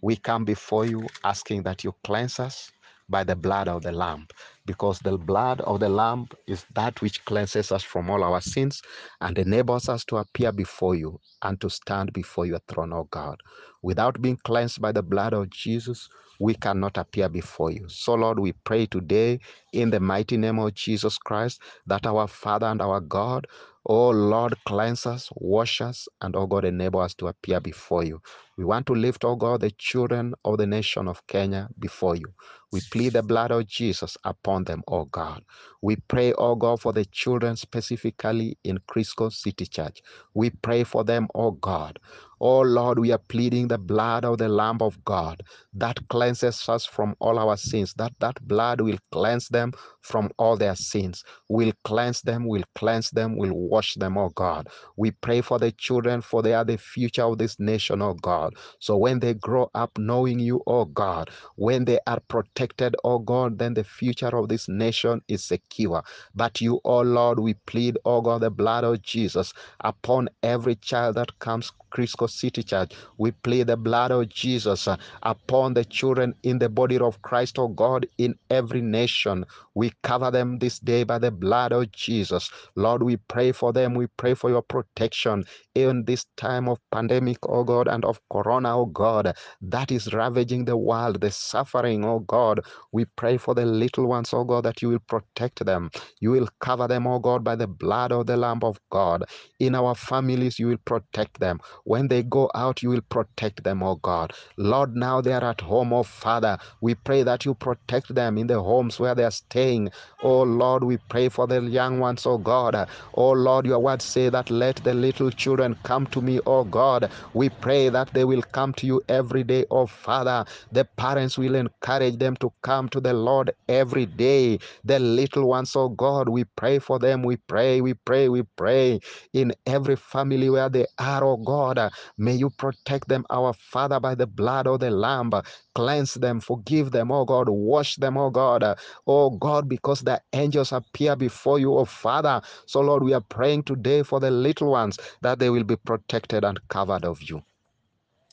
We 0.00 0.16
come 0.16 0.44
before 0.44 0.86
you 0.86 1.06
asking 1.22 1.64
that 1.64 1.84
you 1.84 1.94
cleanse 2.02 2.40
us 2.40 2.70
by 3.08 3.24
the 3.24 3.36
blood 3.36 3.68
of 3.68 3.82
the 3.82 3.92
Lamb, 3.92 4.26
because 4.66 5.00
the 5.00 5.18
blood 5.18 5.60
of 5.62 5.80
the 5.80 5.88
Lamb 5.88 6.28
is 6.48 6.66
that 6.74 7.00
which 7.02 7.24
cleanses 7.24 7.72
us 7.72 7.82
from 7.82 8.10
all 8.10 8.24
our 8.24 8.40
sins 8.40 8.82
and 9.20 9.38
enables 9.38 9.88
us 9.88 10.04
to 10.06 10.18
appear 10.18 10.52
before 10.52 10.94
you 10.94 11.20
and 11.42 11.60
to 11.60 11.70
stand 11.70 12.12
before 12.12 12.46
your 12.46 12.60
throne, 12.68 12.92
O 12.92 13.04
God. 13.10 13.38
Without 13.82 14.22
being 14.22 14.38
cleansed 14.44 14.80
by 14.80 14.92
the 14.92 15.02
blood 15.02 15.34
of 15.34 15.50
Jesus, 15.50 16.08
we 16.40 16.54
cannot 16.54 16.96
appear 16.98 17.28
before 17.28 17.70
you. 17.70 17.88
So, 17.88 18.14
Lord, 18.14 18.38
we 18.38 18.52
pray 18.52 18.86
today 18.86 19.40
in 19.72 19.90
the 19.90 20.00
mighty 20.00 20.36
name 20.36 20.58
of 20.58 20.74
Jesus 20.74 21.18
Christ 21.18 21.60
that 21.86 22.06
our 22.06 22.26
Father 22.28 22.66
and 22.66 22.82
our 22.82 23.00
God, 23.00 23.46
oh 23.86 24.10
Lord, 24.10 24.56
cleanse 24.66 25.06
us, 25.06 25.28
wash 25.36 25.80
us, 25.80 26.08
and 26.22 26.34
oh 26.36 26.46
God, 26.46 26.64
enable 26.64 27.00
us 27.00 27.14
to 27.16 27.28
appear 27.28 27.60
before 27.60 28.04
you. 28.04 28.20
We 28.56 28.64
want 28.64 28.86
to 28.86 28.94
lift, 28.94 29.24
oh 29.24 29.36
God, 29.36 29.60
the 29.60 29.70
children 29.72 30.34
of 30.44 30.58
the 30.58 30.66
nation 30.66 31.08
of 31.08 31.26
Kenya 31.26 31.68
before 31.78 32.16
you. 32.16 32.26
We 32.72 32.80
plead 32.80 33.14
the 33.14 33.22
blood 33.22 33.50
of 33.50 33.66
Jesus 33.66 34.16
upon 34.24 34.53
them, 34.62 34.84
oh 34.86 35.06
God. 35.06 35.42
We 35.82 35.96
pray, 35.96 36.32
oh 36.34 36.54
God, 36.54 36.80
for 36.80 36.92
the 36.92 37.04
children 37.06 37.56
specifically 37.56 38.56
in 38.62 38.78
Crisco 38.88 39.32
City 39.32 39.66
Church. 39.66 40.02
We 40.34 40.50
pray 40.50 40.84
for 40.84 41.02
them, 41.04 41.28
oh 41.34 41.52
God. 41.52 41.98
Oh 42.44 42.62
Lord, 42.62 43.00
we 43.00 43.12
are 43.12 43.18
pleading 43.30 43.68
the 43.68 43.78
blood 43.78 44.26
of 44.26 44.38
the 44.38 44.48
Lamb 44.50 44.78
of 44.82 45.04
God 45.06 45.42
that 45.74 45.98
cleanses 46.10 46.68
us 46.68 46.86
from 46.86 47.16
all 47.20 47.40
our 47.40 47.56
sins, 47.56 47.94
that 47.98 48.12
that 48.20 48.46
blood 48.48 48.82
will 48.82 48.98
cleanse 49.12 49.48
them 49.48 49.72
from 50.02 50.30
all 50.38 50.56
their 50.56 50.76
sins, 50.76 51.24
will 51.48 51.72
cleanse 51.84 52.22
them, 52.22 52.46
will 52.46 52.64
cleanse 52.76 53.10
them, 53.12 53.38
will 53.38 53.54
wash 53.54 53.94
them, 53.96 54.18
oh 54.18 54.30
God. 54.30 54.68
We 54.98 55.12
pray 55.12 55.42
for 55.42 55.58
the 55.58 55.72
children, 55.72 56.22
for 56.22 56.42
they 56.42 56.54
are 56.54 56.64
the 56.66 56.78
future 56.78 57.24
of 57.24 57.38
this 57.38 57.60
nation, 57.60 58.02
oh 58.02 58.14
God. 58.14 58.54
So 58.80 58.98
when 58.98 59.20
they 59.20 59.34
grow 59.34 59.70
up 59.74 59.98
knowing 59.98 60.40
you, 60.40 60.62
oh 60.68 60.86
God, 60.86 61.30
when 61.56 61.86
they 61.86 62.00
are 62.08 62.20
protected, 62.28 62.96
oh 63.04 63.20
God, 63.20 63.58
then 63.58 63.74
the 63.74 63.84
future 63.84 64.36
of 64.36 64.48
this 64.50 64.68
nation 64.68 65.22
is 65.28 65.44
secure. 65.44 66.04
But 66.36 66.62
you, 66.62 66.80
oh 66.84 67.02
Lord, 67.02 67.40
we 67.40 67.54
plead, 67.66 67.98
oh 68.06 68.22
God, 68.22 68.42
the 68.42 68.52
blood 68.52 68.84
of 68.84 69.02
Jesus 69.02 69.54
upon 69.84 70.30
every 70.44 70.76
child 70.76 71.16
that 71.16 71.38
comes 71.40 71.72
Crisco 71.94 72.28
City 72.34 72.62
Church. 72.64 72.92
We 73.18 73.32
plead 73.32 73.68
the 73.68 73.78
blood 73.78 74.12
of 74.12 74.28
Jesus 74.30 74.88
uh, 74.88 74.96
upon 75.24 75.74
the 75.74 75.84
children 75.86 76.34
in 76.44 76.58
the 76.60 76.68
body 76.70 76.98
of 76.98 77.22
Christ, 77.22 77.58
oh 77.58 77.68
God, 77.68 78.06
in 78.18 78.36
every 78.50 78.82
nation. 78.82 79.46
We 79.74 79.92
cover 80.02 80.30
them 80.32 80.58
this 80.60 80.80
day 80.80 81.04
by 81.04 81.18
the 81.18 81.32
blood 81.32 81.72
of 81.72 81.92
Jesus. 81.92 82.50
Lord, 82.76 83.02
we 83.04 83.16
pray 83.18 83.52
for 83.52 83.72
them. 83.72 83.94
We 83.94 84.08
pray 84.18 84.34
for 84.34 84.50
your 84.50 84.62
protection 84.62 85.44
in 85.74 86.04
this 86.04 86.26
time 86.36 86.68
of 86.68 86.78
pandemic, 86.92 87.38
oh 87.48 87.64
God, 87.64 87.88
and 87.88 88.04
of 88.04 88.20
corona, 88.32 88.78
oh 88.78 88.86
God, 88.86 89.34
that 89.62 89.92
is 89.92 90.12
ravaging 90.14 90.66
the 90.66 90.76
world, 90.76 91.20
the 91.22 91.30
suffering, 91.30 92.04
oh 92.04 92.20
God. 92.20 92.60
We 92.92 93.06
pray 93.16 93.38
for 93.38 93.54
the 93.54 93.66
little 93.66 94.06
ones, 94.06 94.34
oh 94.34 94.44
God, 94.44 94.64
that 94.64 94.82
you 94.82 94.90
will 94.90 95.00
protect 95.08 95.64
them. 95.66 95.90
You 96.20 96.32
will 96.32 96.48
cover 96.60 96.88
them, 96.88 97.06
oh 97.06 97.20
God, 97.20 97.44
by 97.44 97.56
the 97.56 97.68
blood 97.68 98.12
of 98.12 98.26
the 98.26 98.36
Lamb 98.36 98.60
of 98.62 98.78
God. 98.90 99.24
In 99.60 99.74
our 99.74 99.94
families, 99.94 100.58
you 100.58 100.68
will 100.68 100.78
protect 100.84 101.40
them. 101.40 101.60
When 101.84 102.08
they 102.14 102.22
go 102.24 102.50
out, 102.54 102.82
you 102.84 102.90
will 102.90 103.02
protect 103.10 103.64
them, 103.64 103.82
oh 103.82 103.96
God. 103.96 104.32
Lord, 104.58 104.96
now 104.96 105.20
they 105.22 105.34
are 105.34 105.44
at 105.44 105.62
home, 105.62 105.92
oh 105.92 106.04
Father. 106.04 106.58
We 106.80 106.96
pray 106.96 107.24
that 107.24 107.44
you 107.46 107.54
protect 107.54 108.14
them 108.14 108.38
in 108.38 108.48
the 108.48 108.62
homes 108.62 109.00
where 109.00 109.16
they 109.16 109.24
are 109.24 109.32
staying. 109.32 109.90
Oh 110.22 110.42
Lord, 110.44 110.84
we 110.84 110.98
pray 111.10 111.28
for 111.30 111.46
the 111.48 111.62
young 111.62 112.00
ones, 112.00 112.26
oh 112.26 112.38
God. 112.38 112.76
Oh 113.14 113.32
Lord, 113.32 113.66
your 113.66 113.80
word 113.80 114.02
say 114.02 114.30
that 114.30 114.50
let 114.50 114.76
the 114.84 114.94
little 114.94 115.32
children 115.32 115.76
come 115.84 116.06
to 116.08 116.22
me, 116.22 116.40
oh 116.46 116.64
God. 116.64 117.10
We 117.34 117.50
pray 117.50 117.90
that 117.90 118.10
they 118.14 118.24
will 118.24 118.42
come 118.52 118.74
to 118.74 118.86
you 118.86 119.02
every 119.08 119.44
day, 119.44 119.66
oh 119.72 119.86
Father. 119.88 120.46
The 120.72 120.86
parents 120.98 121.38
will 121.38 121.56
encourage 121.56 122.18
them 122.18 122.36
to 122.38 122.52
come 122.62 122.88
to 122.90 123.00
the 123.02 123.14
Lord 123.14 123.52
every 123.68 124.06
day. 124.06 124.60
The 124.84 125.00
little 125.00 125.48
ones, 125.48 125.76
oh 125.76 125.90
God, 125.90 126.30
we 126.30 126.44
pray 126.56 126.78
for 126.80 126.98
them. 127.00 127.22
We 127.24 127.38
pray, 127.48 127.82
we 127.82 127.94
pray, 127.94 128.30
we 128.30 128.44
pray 128.56 129.00
in 129.34 129.54
every 129.66 129.96
family 129.96 130.50
where 130.50 130.70
they 130.70 130.86
are, 130.98 131.24
oh 131.24 131.38
God. 131.38 131.80
May 132.18 132.34
you 132.34 132.50
protect 132.50 133.08
them, 133.08 133.26
our 133.30 133.52
Father, 133.54 134.00
by 134.00 134.14
the 134.14 134.26
blood 134.26 134.66
of 134.66 134.80
the 134.80 134.90
Lamb. 134.90 135.32
Cleanse 135.74 136.14
them, 136.14 136.40
forgive 136.40 136.92
them, 136.92 137.12
oh 137.12 137.24
God, 137.24 137.48
wash 137.50 137.96
them, 137.96 138.18
oh 138.18 138.30
God. 138.30 138.64
Oh 139.06 139.30
God, 139.30 139.68
because 139.68 140.02
the 140.02 140.20
angels 140.32 140.72
appear 140.72 141.16
before 141.16 141.58
you, 141.60 141.74
oh 141.76 141.86
Father. 141.86 142.42
So, 142.66 142.80
Lord, 142.80 143.04
we 143.04 143.14
are 143.14 143.22
praying 143.22 143.64
today 143.64 144.02
for 144.02 144.20
the 144.20 144.30
little 144.30 144.72
ones 144.72 144.98
that 145.22 145.38
they 145.40 145.50
will 145.50 145.64
be 145.64 145.76
protected 145.76 146.44
and 146.44 146.60
covered 146.68 147.04
of 147.04 147.22
you. 147.22 147.42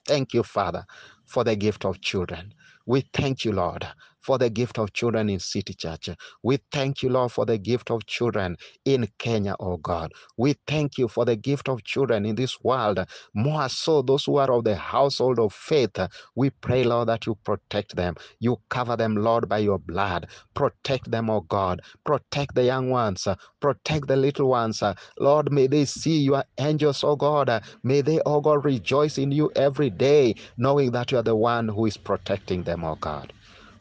Thank 0.08 0.34
you, 0.34 0.44
Father, 0.44 0.86
for 1.26 1.44
the 1.44 1.56
gift 1.56 1.86
of 1.86 2.02
children. 2.02 2.54
We 2.86 3.02
thank 3.14 3.46
you, 3.46 3.54
Lord, 3.54 3.88
for 4.22 4.38
the 4.38 4.50
gift 4.50 4.80
of 4.80 4.94
children 4.94 5.30
in 5.30 5.40
City 5.40 5.74
Church. 5.74 6.10
We 6.44 6.60
thank 6.72 7.04
you, 7.04 7.10
Lord, 7.10 7.32
for 7.32 7.46
the 7.46 7.58
gift 7.58 7.92
of 7.92 8.06
children 8.08 8.58
in 8.86 9.10
Kenya, 9.20 9.56
oh 9.60 9.78
God. 9.78 10.12
We 10.38 10.56
thank 10.68 10.98
you 10.98 11.08
for 11.08 11.26
the 11.26 11.36
gift 11.38 11.70
of 11.70 11.84
children 11.84 12.26
in 12.26 12.36
this 12.36 12.58
world. 12.64 13.00
More 13.36 13.70
so, 13.70 14.02
those 14.02 14.26
who 14.26 14.38
are 14.38 14.52
of 14.52 14.66
the 14.66 14.76
household 14.76 15.40
of 15.40 15.54
faith, 15.54 15.98
we 16.36 16.52
pray, 16.52 16.84
Lord, 16.84 17.10
that 17.10 17.26
you 17.28 17.36
protect 17.46 17.96
them. 17.96 18.16
You 18.40 18.58
cover 18.70 18.98
them, 18.98 19.16
Lord, 19.18 19.50
by 19.50 19.60
your 19.60 19.80
blood. 19.80 20.28
Protect 20.56 21.12
them, 21.12 21.30
oh 21.30 21.42
God. 21.42 21.82
Protect 22.06 22.56
the 22.56 22.66
young 22.66 22.90
ones. 22.90 23.28
Protect 23.62 24.08
the 24.08 24.18
little 24.18 24.50
ones. 24.50 24.84
Lord, 25.20 25.52
may 25.52 25.68
they 25.68 25.86
see 25.86 26.20
your 26.20 26.44
angels, 26.60 27.04
oh 27.04 27.16
God. 27.16 27.64
May 27.84 28.02
they, 28.02 28.22
oh 28.26 28.42
God, 28.42 28.66
rejoice 28.66 29.18
in 29.18 29.32
you 29.32 29.52
every 29.56 29.90
day, 29.92 30.36
knowing 30.58 30.92
that 30.92 31.12
you 31.12 31.20
are 31.20 31.24
the 31.24 31.36
one 31.38 31.70
who 31.70 31.86
is 31.88 31.98
protecting 31.98 32.64
them, 32.64 32.84
oh 32.86 32.98
God. 32.98 33.34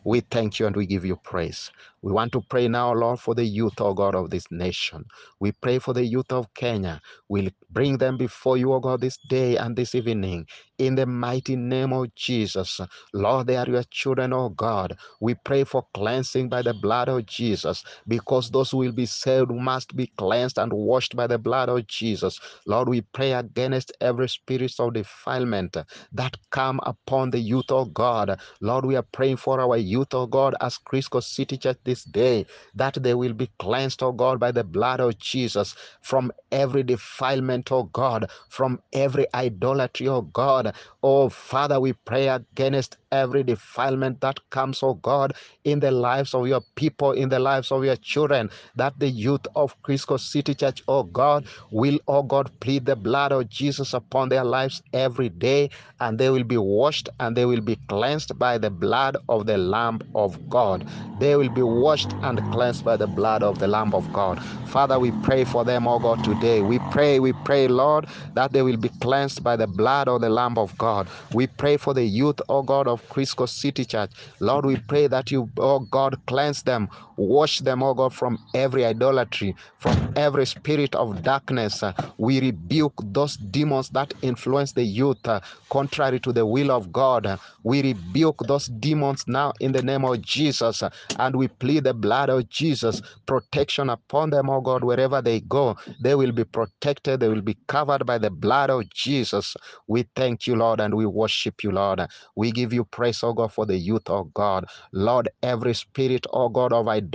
We 0.05 0.21
thank 0.21 0.59
you 0.59 0.67
and 0.67 0.77
we 0.77 0.87
give 0.87 1.05
you 1.05 1.17
praise. 1.17 1.71
We 2.03 2.13
want 2.13 2.33
to 2.33 2.43
pray 2.43 2.69
now, 2.69 2.95
Lord, 2.95 3.21
for 3.21 3.35
the 3.35 3.45
youth, 3.45 3.75
oh 3.81 3.95
God, 3.95 4.15
of 4.15 4.31
this 4.31 4.45
nation. 4.51 5.05
We 5.41 5.53
pray 5.53 5.81
for 5.81 5.95
the 5.95 6.05
youth 6.05 6.33
of 6.33 6.53
Kenya. 6.55 7.01
We'll 7.29 7.51
bring 7.71 7.99
them 7.99 8.17
before 8.19 8.57
you, 8.57 8.73
oh 8.75 8.81
God, 8.81 9.03
this 9.03 9.19
day 9.29 9.57
and 9.59 9.77
this 9.77 9.95
evening. 9.95 10.47
In 10.79 10.95
the 10.97 11.07
mighty 11.07 11.57
name 11.57 11.93
of 11.93 12.15
Jesus. 12.15 12.81
Lord, 13.15 13.49
they 13.49 13.57
are 13.57 13.69
your 13.69 13.85
children, 13.91 14.33
oh 14.33 14.51
God. 14.51 14.97
We 15.21 15.35
pray 15.45 15.65
for 15.65 15.85
cleansing 15.95 16.49
by 16.51 16.63
the 16.63 16.75
blood 16.75 17.09
of 17.11 17.27
Jesus, 17.27 17.85
because 18.09 18.51
those 18.51 18.71
who 18.71 18.79
will 18.79 18.93
be 18.93 19.07
saved 19.07 19.51
must 19.53 19.97
be 19.97 20.09
cleansed 20.19 20.59
and 20.59 20.73
washed 20.73 21.17
by 21.17 21.27
the 21.27 21.39
blood 21.39 21.69
of 21.69 21.87
Jesus. 21.89 22.41
Lord, 22.67 22.89
we 22.89 23.03
pray 23.03 23.33
against 23.35 23.93
every 24.01 24.29
spirit 24.29 24.73
of 24.79 24.95
defilement 24.95 25.77
that 26.13 26.37
come 26.51 26.81
upon 26.85 27.31
the 27.31 27.41
youth, 27.41 27.67
oh 27.71 27.87
God. 27.87 28.41
Lord, 28.63 28.87
we 28.87 28.97
are 28.97 29.07
praying 29.13 29.39
for 29.39 29.61
our 29.61 29.77
youth, 29.79 30.15
oh 30.15 30.27
God, 30.27 30.55
as 30.61 30.79
Crisco 30.79 31.23
City 31.23 31.59
Church 31.59 31.79
this 31.91 32.05
day, 32.05 32.47
that 32.75 33.03
they 33.03 33.15
will 33.15 33.35
be 33.35 33.51
cleansed, 33.59 34.03
oh 34.03 34.13
God, 34.13 34.41
by 34.41 34.53
the 34.53 34.65
blood 34.65 35.01
of 35.01 35.19
Jesus 35.19 35.75
from 36.03 36.33
every 36.53 36.83
defilement, 36.85 37.73
oh 37.73 37.85
God, 37.85 38.31
from 38.49 38.81
every 38.93 39.27
idolatry, 39.35 40.09
oh 40.09 40.23
God. 40.23 40.75
Oh 41.03 41.29
Father, 41.31 41.81
we 41.81 41.93
pray 41.95 42.29
against 42.29 42.99
every 43.13 43.43
defilement 43.45 44.21
that 44.21 44.39
comes, 44.51 44.83
oh 44.83 44.95
God, 44.95 45.35
in 45.65 45.81
the 45.81 45.91
lives 45.91 46.35
of 46.35 46.47
your 46.49 46.63
people, 46.77 47.13
in 47.13 47.31
the 47.31 47.41
lives 47.41 47.73
of 47.73 47.85
your 47.85 47.97
children, 47.97 48.51
that 48.77 48.99
the 48.99 49.09
youth 49.09 49.47
of 49.57 49.77
Crisco 49.83 50.19
City 50.21 50.55
Church, 50.55 50.83
oh 50.89 51.05
God, 51.05 51.47
will, 51.71 51.99
oh 52.09 52.23
God, 52.25 52.51
plead 52.61 52.87
the 52.87 52.97
blood 52.97 53.33
of 53.33 53.49
Jesus 53.51 53.95
upon 53.95 54.29
their 54.31 54.45
lives 54.45 54.83
every 54.95 55.31
day, 55.31 55.71
and 56.01 56.19
they 56.19 56.31
will 56.31 56.45
be 56.45 56.59
washed 56.59 57.09
and 57.21 57.37
they 57.37 57.47
will 57.47 57.63
be 57.63 57.79
cleansed 57.89 58.39
by 58.39 58.59
the 58.59 58.71
blood 58.71 59.17
of 59.29 59.47
the 59.47 59.59
Lamb 59.59 60.01
of 60.15 60.39
God. 60.51 60.85
They 61.17 61.37
will 61.37 61.51
be 61.51 61.63
washed 61.81 62.15
and 62.23 62.43
cleansed 62.51 62.85
by 62.85 62.97
the 62.97 63.09
blood 63.09 63.43
of 63.43 63.59
the 63.59 63.69
Lamb 63.69 63.95
of 63.95 64.13
God. 64.13 64.41
Father, 64.65 64.99
we 65.01 65.13
pray 65.13 65.45
for 65.45 65.65
them, 65.65 65.89
oh 65.89 65.99
God, 65.99 66.23
today. 66.23 66.63
We 66.63 66.79
pray, 66.79 67.21
we 67.21 67.33
pray, 67.33 67.69
Lord, 67.69 68.07
that 68.35 68.53
they 68.53 68.63
will 68.63 68.77
be 68.77 68.91
cleansed 69.01 69.43
by 69.43 69.57
the 69.57 69.67
blood 69.67 70.09
of 70.09 70.21
the 70.21 70.31
Lamb 70.31 70.59
of 70.59 70.77
God. 70.79 71.09
We 71.33 71.47
pray 71.47 71.77
for 71.79 71.95
the 71.95 72.05
youth, 72.05 72.41
oh 72.49 72.63
God, 72.63 72.89
of 72.89 73.09
Crisco 73.09 73.49
City 73.49 73.85
Church. 73.85 74.13
Lord, 74.41 74.67
we 74.67 74.77
pray 74.77 75.07
that 75.09 75.31
you, 75.31 75.51
oh 75.59 75.81
God, 75.81 76.17
cleanse 76.27 76.63
them, 76.63 76.89
wash 77.21 77.61
them, 77.61 77.83
oh 77.83 77.95
God, 77.95 78.15
from 78.15 78.39
every 78.55 78.85
idolatry, 78.87 79.57
from 79.79 80.13
every 80.17 80.47
spirit 80.47 80.95
of 80.97 81.23
darkness. 81.23 81.85
We 82.19 82.41
rebuke 82.41 82.95
those 83.05 83.37
demons 83.37 83.91
that 83.91 84.15
influence 84.23 84.73
the 84.73 84.85
youth 84.85 85.27
uh, 85.29 85.41
contrary 85.71 86.21
to 86.21 86.33
the 86.33 86.47
will 86.47 86.73
of 86.73 86.93
God. 86.93 87.39
We 87.65 87.83
rebuke 87.83 88.41
those 88.47 88.67
demons 88.69 89.25
now 89.29 89.53
in 89.61 89.73
the 89.73 89.83
name 89.83 90.05
of 90.05 90.23
Jesus, 90.23 90.83
uh, 90.83 90.91
and 91.19 91.37
we 91.37 91.49
plead 91.49 91.85
the 91.85 91.95
blood 91.95 92.31
of 92.31 92.49
Jesus, 92.49 93.03
protection 93.27 93.91
upon 93.91 94.31
them, 94.31 94.51
oh 94.51 94.63
God, 94.63 94.85
wherever 94.85 95.23
they 95.23 95.41
go. 95.41 95.77
They 96.03 96.15
will 96.17 96.33
be 96.33 96.45
protected, 96.45 97.21
they 97.21 97.29
will 97.29 97.43
be 97.43 97.59
covered 97.69 98.07
by 98.07 98.19
the 98.19 98.31
blood 98.31 98.71
of 98.71 98.89
Jesus. 98.91 99.57
We 99.89 100.07
thank 100.17 100.47
you, 100.47 100.57
Lord, 100.57 100.81
and 100.81 100.95
we 100.95 101.07
worship 101.07 101.65
you, 101.65 101.73
Lord. 101.73 102.01
We 102.37 102.53
give 102.53 102.73
you 102.73 102.85
praise, 102.85 103.23
oh 103.25 103.35
God, 103.35 103.53
for 103.53 103.67
the 103.67 103.77
youth, 103.79 104.09
oh 104.09 104.25
God. 104.35 104.67
Lord, 104.93 105.29
every 105.43 105.75
spirit, 105.75 106.27
oh 106.33 106.49
God, 106.49 106.73
of 106.73 106.89
idolatry, 106.89 107.10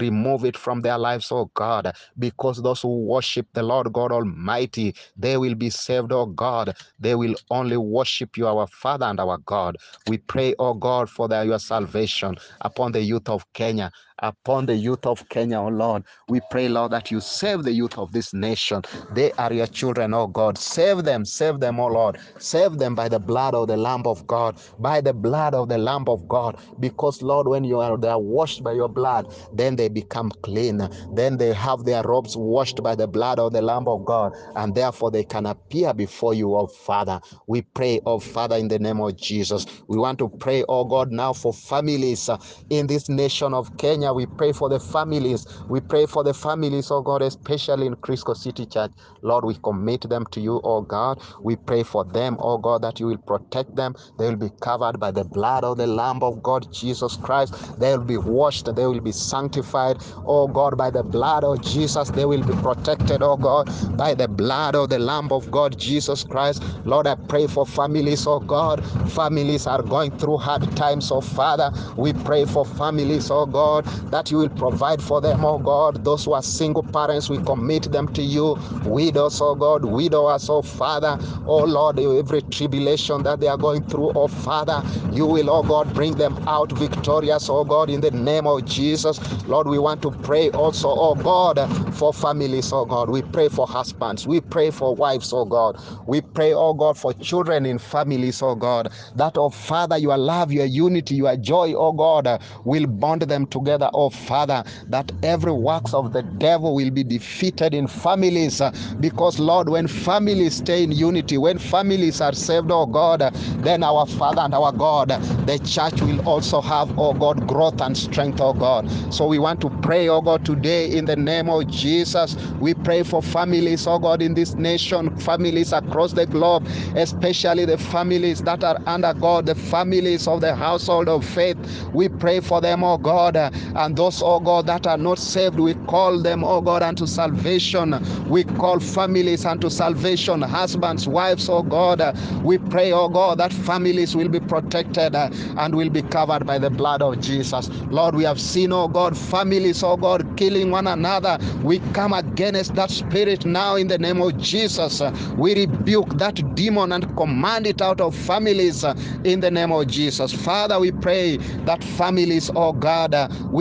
remove 0.00 0.44
it 0.44 0.56
from 0.56 0.82
their 0.82 0.98
lives, 0.98 1.30
oh 1.32 1.50
God, 1.54 1.94
because 2.18 2.62
those 2.62 2.82
who 2.82 3.04
worship 3.06 3.46
the 3.54 3.62
Lord 3.62 3.92
God 3.92 4.12
Almighty, 4.12 4.94
they 5.16 5.36
will 5.36 5.54
be 5.54 5.70
saved, 5.70 6.12
oh 6.12 6.26
God. 6.26 6.76
They 7.00 7.14
will 7.14 7.34
only 7.50 7.76
worship 7.76 8.36
you, 8.38 8.46
our 8.48 8.66
Father 8.68 9.06
and 9.06 9.20
our 9.20 9.38
God. 9.38 9.76
We 10.08 10.18
pray, 10.18 10.54
oh 10.58 10.74
God, 10.74 11.10
for 11.10 11.28
their, 11.28 11.44
your 11.44 11.58
salvation 11.60 12.36
upon 12.62 12.92
the 12.92 13.02
youth 13.02 13.28
of 13.28 13.44
Kenya 13.54 13.90
upon 14.20 14.66
the 14.66 14.76
youth 14.76 15.06
of 15.06 15.28
Kenya, 15.28 15.58
oh 15.60 15.68
Lord. 15.68 16.04
We 16.28 16.40
pray, 16.50 16.68
Lord, 16.68 16.92
that 16.92 17.10
you 17.10 17.20
save 17.20 17.64
the 17.64 17.72
youth 17.72 17.98
of 17.98 18.12
this 18.12 18.34
nation. 18.34 18.82
They 19.10 19.32
are 19.34 19.52
your 19.52 19.66
children, 19.66 20.14
oh 20.14 20.26
God. 20.28 20.58
Save 20.58 21.04
them, 21.04 21.24
save 21.24 21.60
them, 21.60 21.80
oh 21.80 21.88
Lord. 21.88 22.18
Save 22.38 22.78
them 22.78 22.94
by 22.94 23.08
the 23.08 23.20
blood 23.20 23.54
of 23.54 23.68
the 23.68 23.76
Lamb 23.76 24.02
of 24.06 24.26
God, 24.26 24.56
by 24.78 25.00
the 25.00 25.14
blood 25.14 25.54
of 25.54 25.68
the 25.68 25.78
Lamb 25.78 26.04
of 26.08 26.28
God. 26.28 26.56
Because, 26.80 27.22
Lord, 27.22 27.48
when 27.48 27.64
you 27.64 27.80
are 27.80 27.96
they 27.98 28.08
are 28.08 28.20
washed 28.20 28.62
by 28.62 28.72
your 28.72 28.88
blood, 28.88 29.28
then 29.52 29.76
they 29.76 29.88
become 29.88 30.32
clean. 30.42 30.88
Then 31.10 31.36
they 31.38 31.52
have 31.52 31.84
their 31.84 32.02
robes 32.02 32.36
washed 32.36 32.82
by 32.82 32.94
the 32.94 33.08
blood 33.08 33.38
of 33.38 33.52
the 33.52 33.62
Lamb 33.62 33.88
of 33.88 34.04
God, 34.04 34.32
and 34.56 34.74
therefore 34.74 35.10
they 35.10 35.24
can 35.24 35.46
appear 35.46 35.94
before 35.94 36.34
you, 36.34 36.54
oh 36.54 36.66
Father. 36.66 37.20
We 37.46 37.62
pray, 37.62 38.00
oh 38.06 38.18
Father, 38.20 38.56
in 38.56 38.68
the 38.68 38.78
name 38.78 39.00
of 39.00 39.16
Jesus. 39.16 39.66
We 39.88 39.98
want 39.98 40.18
to 40.20 40.28
pray, 40.28 40.64
oh 40.68 40.84
God, 40.84 41.10
now 41.12 41.32
for 41.32 41.52
families 41.52 42.28
uh, 42.28 42.38
in 42.70 42.86
this 42.86 43.08
nation 43.08 43.54
of 43.54 43.76
Kenya. 43.76 44.03
We 44.12 44.26
pray 44.26 44.52
for 44.52 44.68
the 44.68 44.80
families. 44.80 45.46
We 45.68 45.80
pray 45.80 46.06
for 46.06 46.24
the 46.24 46.34
families, 46.34 46.90
oh 46.90 47.02
God, 47.02 47.22
especially 47.22 47.86
in 47.86 47.96
Crisco 47.96 48.36
City 48.36 48.66
Church. 48.66 48.92
Lord, 49.22 49.44
we 49.44 49.54
commit 49.62 50.08
them 50.08 50.26
to 50.32 50.40
you, 50.40 50.60
oh 50.64 50.82
God. 50.82 51.20
We 51.42 51.56
pray 51.56 51.82
for 51.82 52.04
them, 52.04 52.36
oh 52.40 52.58
God, 52.58 52.82
that 52.82 53.00
you 53.00 53.06
will 53.06 53.18
protect 53.18 53.74
them. 53.76 53.94
They 54.18 54.28
will 54.28 54.36
be 54.36 54.50
covered 54.60 55.00
by 55.00 55.10
the 55.10 55.24
blood 55.24 55.64
of 55.64 55.78
the 55.78 55.86
Lamb 55.86 56.22
of 56.22 56.42
God, 56.42 56.72
Jesus 56.72 57.16
Christ. 57.16 57.78
They 57.80 57.96
will 57.96 58.04
be 58.04 58.18
washed. 58.18 58.66
They 58.74 58.86
will 58.86 59.00
be 59.00 59.12
sanctified, 59.12 59.98
oh 60.26 60.48
God, 60.48 60.76
by 60.78 60.90
the 60.90 61.02
blood 61.02 61.44
of 61.44 61.62
Jesus. 61.62 62.10
They 62.10 62.24
will 62.26 62.44
be 62.44 62.54
protected, 62.62 63.22
oh 63.22 63.36
God, 63.36 63.70
by 63.96 64.14
the 64.14 64.28
blood 64.28 64.74
of 64.76 64.90
the 64.90 64.98
Lamb 64.98 65.32
of 65.32 65.50
God, 65.50 65.78
Jesus 65.78 66.24
Christ. 66.24 66.62
Lord, 66.84 67.06
I 67.06 67.14
pray 67.16 67.46
for 67.46 67.66
families, 67.66 68.26
oh 68.26 68.40
God. 68.40 68.84
Families 69.12 69.66
are 69.66 69.82
going 69.82 70.16
through 70.18 70.38
hard 70.38 70.76
times, 70.76 71.10
oh 71.12 71.20
Father. 71.20 71.70
We 71.96 72.12
pray 72.12 72.44
for 72.44 72.64
families, 72.64 73.30
oh 73.30 73.46
God, 73.46 73.86
that 74.10 74.30
you 74.30 74.38
will 74.38 74.48
provide 74.50 75.02
for 75.02 75.20
them, 75.20 75.44
oh 75.44 75.58
God. 75.58 76.04
Those 76.04 76.24
who 76.24 76.32
are 76.32 76.42
single 76.42 76.82
parents, 76.82 77.30
we 77.30 77.38
commit 77.38 77.90
them 77.92 78.08
to 78.14 78.22
you. 78.22 78.56
Widows, 78.84 79.40
oh 79.40 79.54
God, 79.54 79.84
widowers, 79.84 80.48
oh 80.50 80.62
Father. 80.62 81.18
Oh 81.46 81.64
Lord, 81.64 81.98
every 81.98 82.42
tribulation 82.42 83.22
that 83.24 83.40
they 83.40 83.48
are 83.48 83.56
going 83.58 83.84
through, 83.88 84.12
oh 84.14 84.28
Father, 84.28 84.82
you 85.12 85.26
will, 85.26 85.50
oh 85.50 85.62
God, 85.62 85.92
bring 85.94 86.14
them 86.16 86.36
out 86.48 86.72
victorious, 86.72 87.48
oh 87.50 87.64
God, 87.64 87.90
in 87.90 88.00
the 88.00 88.10
name 88.10 88.46
of 88.46 88.64
Jesus. 88.64 89.18
Lord, 89.46 89.68
we 89.68 89.78
want 89.78 90.02
to 90.02 90.10
pray 90.10 90.50
also, 90.50 90.88
oh 90.90 91.14
God, 91.14 91.58
for 91.96 92.12
families, 92.12 92.72
oh 92.72 92.84
God. 92.86 93.10
We 93.10 93.22
pray 93.22 93.48
for 93.48 93.66
husbands. 93.66 94.26
We 94.26 94.40
pray 94.40 94.70
for 94.70 94.94
wives, 94.94 95.32
oh 95.32 95.44
God. 95.44 95.78
We 96.06 96.20
pray, 96.20 96.52
oh 96.54 96.74
God, 96.74 96.98
for 96.98 97.12
children 97.14 97.66
in 97.66 97.78
families, 97.78 98.42
oh 98.42 98.54
God. 98.54 98.92
That, 99.16 99.36
oh 99.38 99.50
Father, 99.50 99.98
your 99.98 100.16
love, 100.18 100.52
your 100.52 100.66
unity, 100.66 101.16
your 101.16 101.36
joy, 101.36 101.74
oh 101.74 101.92
God, 101.92 102.40
will 102.64 102.86
bond 102.86 103.22
them 103.22 103.46
together, 103.46 103.83
oh 103.92 104.10
Father, 104.10 104.64
that 104.88 105.10
every 105.22 105.52
works 105.52 105.92
of 105.94 106.12
the 106.12 106.22
devil 106.22 106.74
will 106.74 106.90
be 106.90 107.04
defeated 107.04 107.74
in 107.74 107.86
families. 107.86 108.60
Because, 109.00 109.38
Lord, 109.38 109.68
when 109.68 109.86
families 109.86 110.56
stay 110.56 110.82
in 110.82 110.92
unity, 110.92 111.38
when 111.38 111.58
families 111.58 112.20
are 112.20 112.32
saved, 112.32 112.70
oh 112.70 112.86
God, 112.86 113.20
then 113.58 113.82
our 113.82 114.06
Father 114.06 114.42
and 114.42 114.54
our 114.54 114.72
God, 114.72 115.08
the 115.46 115.58
church 115.64 116.00
will 116.00 116.26
also 116.28 116.60
have, 116.60 116.98
oh 116.98 117.12
God, 117.14 117.46
growth 117.46 117.80
and 117.80 117.96
strength, 117.96 118.40
oh 118.40 118.52
God. 118.52 118.90
So 119.12 119.26
we 119.26 119.38
want 119.38 119.60
to 119.62 119.70
pray, 119.82 120.08
oh 120.08 120.20
God, 120.20 120.44
today 120.44 120.90
in 120.90 121.04
the 121.04 121.16
name 121.16 121.48
of 121.50 121.66
Jesus. 121.68 122.36
We 122.60 122.74
pray 122.74 123.02
for 123.02 123.22
families, 123.22 123.86
oh 123.86 123.98
God, 123.98 124.22
in 124.22 124.34
this 124.34 124.54
nation, 124.54 125.16
families 125.18 125.72
across 125.72 126.12
the 126.12 126.26
globe, 126.26 126.66
especially 126.96 127.64
the 127.64 127.78
families 127.78 128.42
that 128.42 128.64
are 128.64 128.78
under 128.86 129.14
God, 129.14 129.46
the 129.46 129.54
families 129.54 130.26
of 130.28 130.40
the 130.40 130.54
household 130.54 131.08
of 131.08 131.24
faith. 131.24 131.56
We 131.92 132.08
pray 132.08 132.40
for 132.40 132.60
them, 132.60 132.84
oh 132.84 132.98
God, 132.98 133.36
and 133.74 133.96
those, 133.96 134.22
oh 134.22 134.40
God, 134.40 134.66
that 134.66 134.86
are 134.86 134.96
not 134.98 135.18
saved, 135.18 135.58
we 135.58 135.74
call 135.86 136.20
them, 136.20 136.44
oh 136.44 136.60
God, 136.60 136.82
unto 136.82 137.06
salvation. 137.06 137.94
We 138.28 138.44
call 138.44 138.80
families 138.80 139.44
unto 139.44 139.70
salvation, 139.70 140.42
husbands, 140.42 141.08
wives, 141.08 141.48
oh 141.48 141.62
God. 141.62 142.16
We 142.42 142.58
pray, 142.58 142.92
oh 142.92 143.08
God, 143.08 143.38
that 143.38 143.52
families 143.52 144.14
will 144.16 144.28
be 144.28 144.40
protected 144.40 145.14
and 145.14 145.74
will 145.74 145.90
be 145.90 146.02
covered 146.02 146.46
by 146.46 146.58
the 146.58 146.70
blood 146.70 147.02
of 147.02 147.20
Jesus. 147.20 147.68
Lord, 147.90 148.14
we 148.14 148.24
have 148.24 148.40
seen, 148.40 148.72
oh 148.72 148.88
God, 148.88 149.16
families, 149.16 149.82
oh 149.82 149.96
God, 149.96 150.36
killing 150.36 150.70
one 150.70 150.86
another. 150.86 151.38
We 151.62 151.80
come 151.92 152.12
against 152.12 152.74
that 152.76 152.90
spirit 152.90 153.44
now 153.44 153.76
in 153.76 153.88
the 153.88 153.98
name 153.98 154.20
of 154.20 154.38
Jesus. 154.38 155.02
We 155.36 155.54
rebuke 155.54 156.18
that 156.18 156.54
demon 156.54 156.92
and 156.92 157.16
command 157.16 157.66
it 157.66 157.82
out 157.82 158.00
of 158.00 158.14
families 158.14 158.84
in 159.24 159.40
the 159.40 159.50
name 159.50 159.72
of 159.72 159.86
Jesus. 159.86 160.32
Father, 160.32 160.78
we 160.78 160.92
pray 160.92 161.38
that 161.66 161.82
families, 161.82 162.50
oh 162.54 162.72
God, 162.72 163.14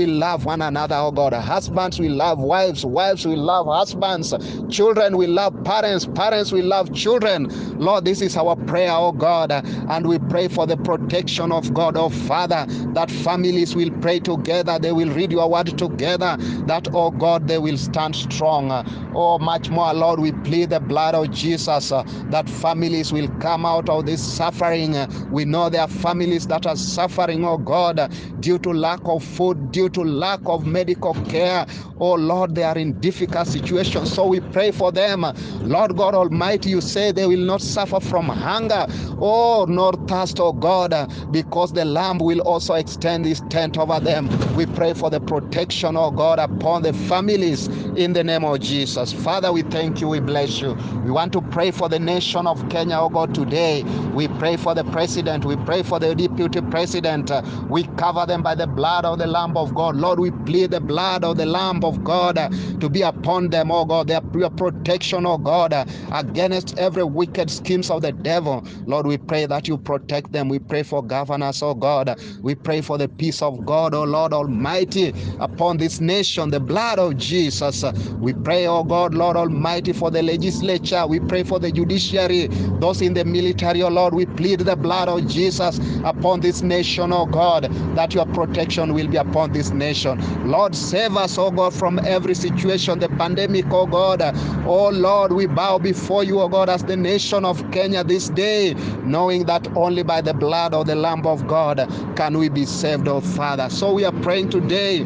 will 0.06 0.16
love 0.16 0.46
one 0.46 0.62
another, 0.62 0.96
oh 0.96 1.12
God. 1.12 1.34
Husbands 1.34 2.00
will 2.00 2.14
love 2.14 2.40
wives, 2.40 2.86
wives 2.86 3.26
will 3.26 3.38
love 3.38 3.68
husbands, 3.68 4.34
children 4.70 5.18
will 5.18 5.30
love 5.30 5.64
parents, 5.64 6.06
parents 6.06 6.52
will 6.52 6.66
love 6.66 6.94
children. 6.94 7.50
Lord, 7.80 8.06
this 8.06 8.22
is 8.22 8.38
our 8.38 8.56
prayer, 8.56 8.92
oh 8.92 9.12
God, 9.12 9.52
and 9.52 10.08
we 10.08 10.20
pray 10.20 10.48
for 10.48 10.66
the 10.68 10.78
protection 10.78 11.52
of 11.52 11.74
God, 11.74 11.98
oh 11.98 12.10
Father, 12.10 12.66
that 12.94 13.10
families 13.10 13.76
will 13.76 13.92
pray 14.02 14.20
together, 14.20 14.80
they 14.80 14.92
will 14.92 15.10
read 15.14 15.32
your 15.32 15.50
word 15.50 15.78
together, 15.78 16.38
that, 16.68 16.88
oh 16.94 17.12
God, 17.12 17.48
they 17.48 17.58
will 17.58 17.78
stand 17.78 18.16
strong. 18.16 18.72
Oh, 19.16 19.40
much 19.40 19.70
more, 19.70 19.94
Lord, 19.94 20.20
we 20.20 20.32
plead 20.32 20.70
the 20.72 20.80
blood 20.80 21.16
of 21.16 21.32
Jesus 21.32 21.92
uh, 21.92 22.04
that 22.30 22.50
families 22.50 23.12
will 23.14 23.28
come 23.40 23.66
out 23.66 23.90
of 23.90 24.06
this 24.06 24.24
suffering. 24.24 24.96
we 25.32 25.46
know 25.46 25.70
there 25.70 25.82
are 25.82 25.88
families 25.88 26.48
that 26.48 26.66
are 26.66 26.76
suffering, 26.76 27.46
oh 27.46 27.58
God, 27.58 28.12
due 28.40 28.60
to 28.60 28.72
lack 28.72 29.00
of 29.06 29.24
food, 29.24 29.72
due 29.72 29.90
to 29.94 30.04
lack 30.04 30.42
of 30.46 30.66
medical 30.66 31.14
care. 31.26 31.66
Oh 32.00 32.14
Lord, 32.16 32.56
they 32.56 32.64
are 32.64 32.78
in 32.78 33.00
difficult 33.00 33.48
situations. 33.48 34.14
So 34.14 34.28
we 34.28 34.40
pray 34.42 34.72
for 34.72 34.92
them. 34.92 35.26
Lord 35.62 35.96
God 35.98 36.16
Almighty, 36.16 36.70
you 36.72 36.82
say 36.82 37.12
they 37.12 37.26
will 37.28 37.46
not 37.46 37.62
suffer 37.62 38.00
from 38.00 38.28
hunger, 38.28 38.86
oh, 39.20 39.66
nor 39.70 39.94
thirst, 40.08 40.40
oh 40.40 40.54
God, 40.54 40.94
because 41.32 41.74
the 41.74 41.86
Lamb 41.86 42.20
will 42.20 42.42
also 42.42 42.76
extend 42.76 43.26
his 43.26 43.42
tent 43.50 43.78
over 43.78 44.00
them. 44.00 44.30
We 44.56 44.66
pray 44.66 44.94
for 44.94 45.10
the 45.10 45.20
protection, 45.20 45.96
oh 45.98 46.12
God, 46.12 46.40
upon 46.40 46.84
the 46.84 46.94
families 46.94 47.68
in 47.96 48.14
the 48.14 48.24
name 48.24 48.44
of 48.46 48.60
Jesus. 48.60 49.14
Father, 49.14 49.52
we 49.52 49.64
thank 49.64 50.02
you, 50.02 50.08
we 50.10 50.20
bless 50.20 50.60
you. 50.62 50.74
We 51.06 51.12
want 51.12 51.34
to 51.34 51.42
pray 51.42 51.72
for 51.72 51.90
the 51.90 52.00
nation 52.00 52.48
of 52.48 52.68
Kenya, 52.70 52.98
oh 53.00 53.10
God, 53.10 53.34
today. 53.36 53.84
We 54.14 54.28
pray 54.28 54.58
for 54.58 54.76
the 54.76 54.84
president, 54.86 55.46
we 55.46 55.56
pray 55.58 55.84
for 55.84 56.00
the 56.00 56.16
deputy 56.16 56.62
president. 56.62 57.32
We 57.70 57.84
cover 57.98 58.26
them 58.26 58.42
by 58.44 58.56
the 58.56 58.68
blood 58.68 59.06
of 59.06 59.20
the 59.20 59.28
Lamb 59.28 59.58
of 59.58 59.74
God. 59.76 59.83
Lord, 59.90 60.20
we 60.20 60.32
plead 60.32 60.72
the 60.72 60.82
blood 60.82 61.24
of 61.24 61.38
the 61.38 61.46
Lamb 61.46 61.84
of 61.84 62.04
God 62.04 62.38
uh, 62.38 62.50
to 62.80 62.90
be 62.90 63.02
upon 63.02 63.50
them, 63.50 63.72
oh 63.72 63.86
God, 63.86 64.08
their 64.08 64.22
protection, 64.22 65.26
oh 65.26 65.38
God, 65.38 65.74
uh, 65.74 65.86
against 66.12 66.78
every 66.78 67.04
wicked 67.04 67.50
schemes 67.52 67.90
of 67.90 68.02
the 68.02 68.12
devil. 68.12 68.66
Lord, 68.86 69.08
we 69.08 69.18
pray 69.18 69.46
that 69.48 69.68
you 69.68 69.78
protect 69.78 70.32
them. 70.32 70.50
We 70.50 70.60
pray 70.60 70.84
for 70.84 71.04
governors, 71.04 71.62
oh 71.64 71.76
God. 71.76 72.20
We 72.44 72.56
pray 72.56 72.82
for 72.82 72.98
the 72.98 73.10
peace 73.10 73.42
of 73.42 73.66
God, 73.66 73.94
oh 73.96 74.04
Lord 74.06 74.34
Almighty, 74.34 75.14
upon 75.40 75.78
this 75.78 76.00
nation, 76.02 76.52
the 76.52 76.62
blood 76.62 77.00
of 77.00 77.18
Jesus. 77.18 77.84
We 78.20 78.34
pray, 78.34 78.68
oh 78.68 78.84
God, 78.84 79.16
Lord 79.16 79.38
Almighty, 79.38 79.94
for 79.94 80.12
the 80.12 80.24
legislature. 80.24 81.06
We 81.08 81.20
pray 81.22 81.44
for 81.44 81.60
the 81.60 81.72
judiciary, 81.72 82.48
those 82.80 83.02
in 83.02 83.14
the 83.16 83.26
military, 83.26 83.84
oh 83.84 83.90
Lord. 83.90 84.14
We 84.16 84.26
plead 84.26 84.62
the 84.62 84.76
blood 84.78 85.10
of 85.10 85.28
Jesus 85.28 85.80
upon 86.06 86.42
this 86.42 86.62
nation, 86.64 87.14
oh 87.14 87.26
God, 87.28 87.66
that 87.96 88.14
your 88.16 88.28
protection 88.28 88.94
will 88.94 89.10
be 89.10 89.18
upon 89.18 89.54
this 89.54 89.72
nation. 89.74 90.20
Lord, 90.50 90.76
save 90.76 91.18
us, 91.18 91.38
oh 91.38 91.52
God, 91.52 91.74
from 91.74 92.00
every 92.00 92.36
situation, 92.36 93.00
the 93.00 93.10
pandemic, 93.10 93.66
oh 93.72 93.86
God. 93.86 94.22
Oh 94.66 94.90
Lord, 94.90 95.34
we 95.34 95.46
bow 95.48 95.78
before 95.78 96.24
you, 96.24 96.40
oh 96.42 96.48
God, 96.48 96.70
as 96.70 96.84
the 96.84 96.98
nation 96.98 97.46
of 97.46 97.70
Kenya 97.72 98.04
this 98.04 98.30
day, 98.30 98.74
knowing 99.04 99.46
that 99.46 99.68
only 99.76 100.04
by 100.04 100.22
the 100.22 100.34
blood 100.34 100.74
of 100.74 100.88
the 100.88 100.96
Lamb 100.96 101.26
of 101.26 101.48
God 101.48 101.78
can 102.16 102.38
we 102.38 102.50
be 102.50 102.66
saved, 102.66 103.08
oh 103.08 103.22
Father. 103.22 103.70
So 103.70 103.94
we 103.94 104.06
are 104.06 104.12
praying 104.22 104.50
today 104.50 105.06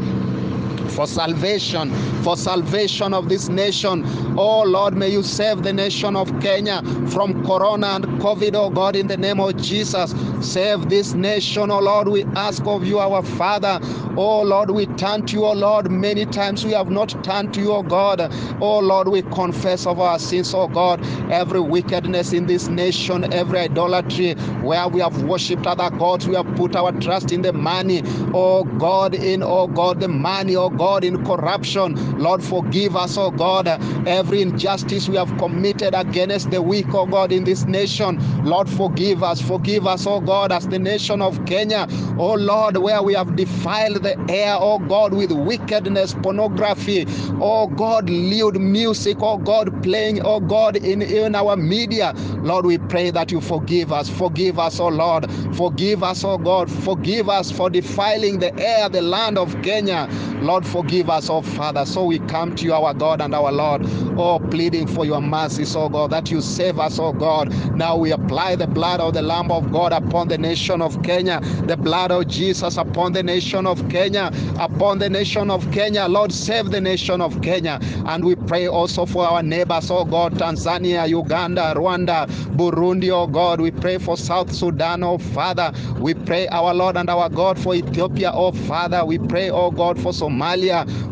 for 0.97 1.06
salvation, 1.06 1.93
for 2.23 2.36
salvation 2.36 3.13
of 3.13 3.30
this 3.30 3.49
nation. 3.49 4.03
Oh 4.38 4.63
Lord, 4.63 4.95
may 4.95 5.10
you 5.10 5.21
save 5.21 5.63
the 5.63 5.71
nation 5.71 6.15
of 6.15 6.27
Kenya 6.41 6.82
from 7.10 7.37
corona 7.47 7.88
and 7.95 8.05
COVID, 8.21 8.55
oh 8.55 8.69
God, 8.71 8.97
in 8.97 9.07
the 9.07 9.17
name 9.17 9.39
of 9.41 9.57
Jesus. 9.57 10.13
Save 10.41 10.89
this 10.89 11.15
nation, 11.15 11.71
oh 11.71 11.79
Lord. 11.79 12.10
We 12.10 12.25
ask 12.36 12.65
of 12.67 12.86
you, 12.86 12.99
our 12.99 13.23
Father. 13.23 13.79
Oh 14.17 14.43
Lord, 14.43 14.71
we 14.71 14.88
turn 14.97 15.25
to 15.27 15.33
you, 15.33 15.45
oh 15.45 15.53
Lord. 15.53 15.91
Many 15.91 16.25
times 16.27 16.65
we 16.65 16.73
have 16.73 16.89
not 16.91 17.23
turned 17.23 17.53
to 17.55 17.62
you, 17.62 17.73
oh 17.73 17.83
God. 17.83 18.21
Oh 18.62 18.79
Lord, 18.79 19.10
we 19.10 19.23
confess 19.23 19.88
of 19.88 19.99
our 19.99 20.19
sins, 20.19 20.53
oh 20.53 20.67
God. 20.67 21.01
Every 21.31 21.62
wickedness 21.62 22.33
in 22.33 22.47
this 22.47 22.67
nation, 22.67 23.33
every 23.33 23.60
idolatry 23.60 24.36
where 24.63 24.88
we 24.89 25.01
have 25.01 25.23
worshipped 25.23 25.67
other 25.67 25.89
gods, 25.97 26.27
we 26.27 26.36
have 26.36 26.47
put 26.57 26.75
our 26.75 26.91
trust 27.01 27.31
in 27.31 27.41
the 27.43 27.53
money, 27.53 28.03
oh 28.33 28.63
God, 28.65 29.15
in, 29.15 29.43
oh 29.43 29.67
God, 29.67 29.99
the 30.01 30.10
money, 30.10 30.55
oh 30.55 30.69
God, 30.69 31.03
in 31.05 31.23
corruption. 31.25 31.95
Lord, 32.19 32.43
forgive 32.43 32.95
us, 32.95 33.17
oh 33.17 33.31
God, 33.31 33.67
every 34.07 34.41
injustice 34.41 35.10
we 35.10 35.17
have 35.17 35.36
committed 35.38 35.95
against 35.95 36.51
the 36.51 36.62
weak, 36.62 36.88
oh 36.93 37.05
God, 37.05 37.31
in 37.38 37.43
this 37.43 37.65
nation. 37.65 38.19
Lord, 38.43 38.67
forgive 38.69 39.23
us, 39.23 39.39
forgive 39.39 39.88
us, 39.88 40.06
oh 40.06 40.19
God, 40.19 40.52
as 40.52 40.67
the 40.67 40.80
nation 40.80 41.21
of 41.21 41.45
Kenya, 41.45 41.88
oh 42.17 42.34
Lord, 42.34 42.78
where 42.78 43.02
we 43.02 43.13
have 43.13 43.36
defiled 43.36 44.04
the 44.04 44.19
air, 44.30 44.58
oh 44.60 44.80
God, 44.80 45.13
with 45.13 45.32
wickedness, 45.32 46.13
pornography, 46.15 47.06
oh 47.39 47.67
God, 47.67 48.10
lewd 48.10 48.60
music, 48.60 49.17
oh 49.21 49.38
God, 49.38 49.82
playing, 49.84 50.21
oh 50.26 50.39
God, 50.39 50.76
in, 50.78 51.02
in 51.02 51.36
our 51.36 51.56
media. 51.56 52.13
Lord, 52.41 52.65
we 52.65 52.78
pray 52.78 53.12
that 53.12 53.32
you 53.32 53.39
forgive 53.39 53.91
us, 53.93 54.10
forgive 54.10 54.60
us, 54.60 54.80
oh 54.80 54.89
Lord, 54.89 55.32
forgive 55.56 56.04
us, 56.04 56.23
oh 56.23 56.38
God, 56.38 56.69
forgive 56.84 57.30
us 57.30 57.52
for 57.52 57.69
defiling 57.69 58.39
the 58.39 58.54
air, 58.60 58.89
the 58.89 59.02
land 59.02 59.38
of 59.38 59.54
Kenya. 59.62 60.08
Lord, 60.41 60.65
forgive 60.67 61.10
us, 61.10 61.30
oh 61.30 61.41
Father. 61.41 61.86
So 61.86 62.06
we 62.06 62.19
come 62.19 62.56
to 62.58 62.63
you, 62.63 62.73
our 62.73 62.93
God 62.93 63.21
and 63.21 63.34
our 63.34 63.52
Lord, 63.52 63.82
oh, 64.17 64.39
pleading 64.39 64.88
for 64.88 65.06
your 65.06 65.21
mercies, 65.21 65.76
oh 65.76 65.89
God, 65.89 66.12
that 66.12 66.30
you 66.32 66.41
save 66.41 66.80
us, 66.80 67.00
oh 67.00 67.12
God. 67.12 67.52
Now 67.76 67.97
we 67.97 68.12
apply 68.12 68.56
the 68.56 68.67
blood 68.67 69.00
of 69.00 69.13
the 69.13 69.21
Lamb 69.21 69.52
of 69.52 69.71
God 69.71 69.93
upon 69.93 70.28
the 70.28 70.38
nation 70.38 70.82
of 70.82 71.02
Kenya, 71.04 71.41
the 71.65 71.76
blood 71.76 72.12
of 72.12 72.28
Jesus 72.28 72.78
upon 72.78 73.13
the 73.13 73.23
nation 73.23 73.65
of 73.65 73.88
Kenya, 73.89 74.32
upon 74.60 75.00
the 75.00 75.10
nation 75.10 75.50
of 75.50 75.69
Kenya. 75.71 76.08
Lord, 76.08 76.32
save 76.32 76.69
the 76.71 76.82
nation 76.82 77.19
of 77.19 77.41
Kenya. 77.41 77.80
And 78.06 78.23
we 78.23 78.36
pray 78.36 78.67
also 78.67 79.06
for 79.06 79.26
our 79.26 79.41
neighbors, 79.43 79.89
oh 79.91 80.06
God, 80.06 80.34
Tanzania, 80.36 81.10
Uganda, 81.10 81.73
Rwanda, 81.76 82.28
Burundi, 82.56 83.10
oh 83.12 83.28
God. 83.28 83.60
We 83.60 83.71
pray 83.71 83.97
for 83.97 84.15
South 84.15 84.54
Sudan, 84.54 85.04
oh 85.04 85.17
Father. 85.17 85.73
We 86.00 86.13
pray, 86.13 86.47
our 86.50 86.73
Lord 86.73 86.95
and 86.95 87.10
our 87.10 87.28
God, 87.30 87.60
for 87.60 87.73
Ethiopia, 87.76 88.32
oh 88.34 88.52
Father. 88.52 89.04
We 89.04 89.17
pray, 89.17 89.50
oh 89.50 89.71
God, 89.71 90.00
for 90.00 90.12
Somalia. 90.12 90.37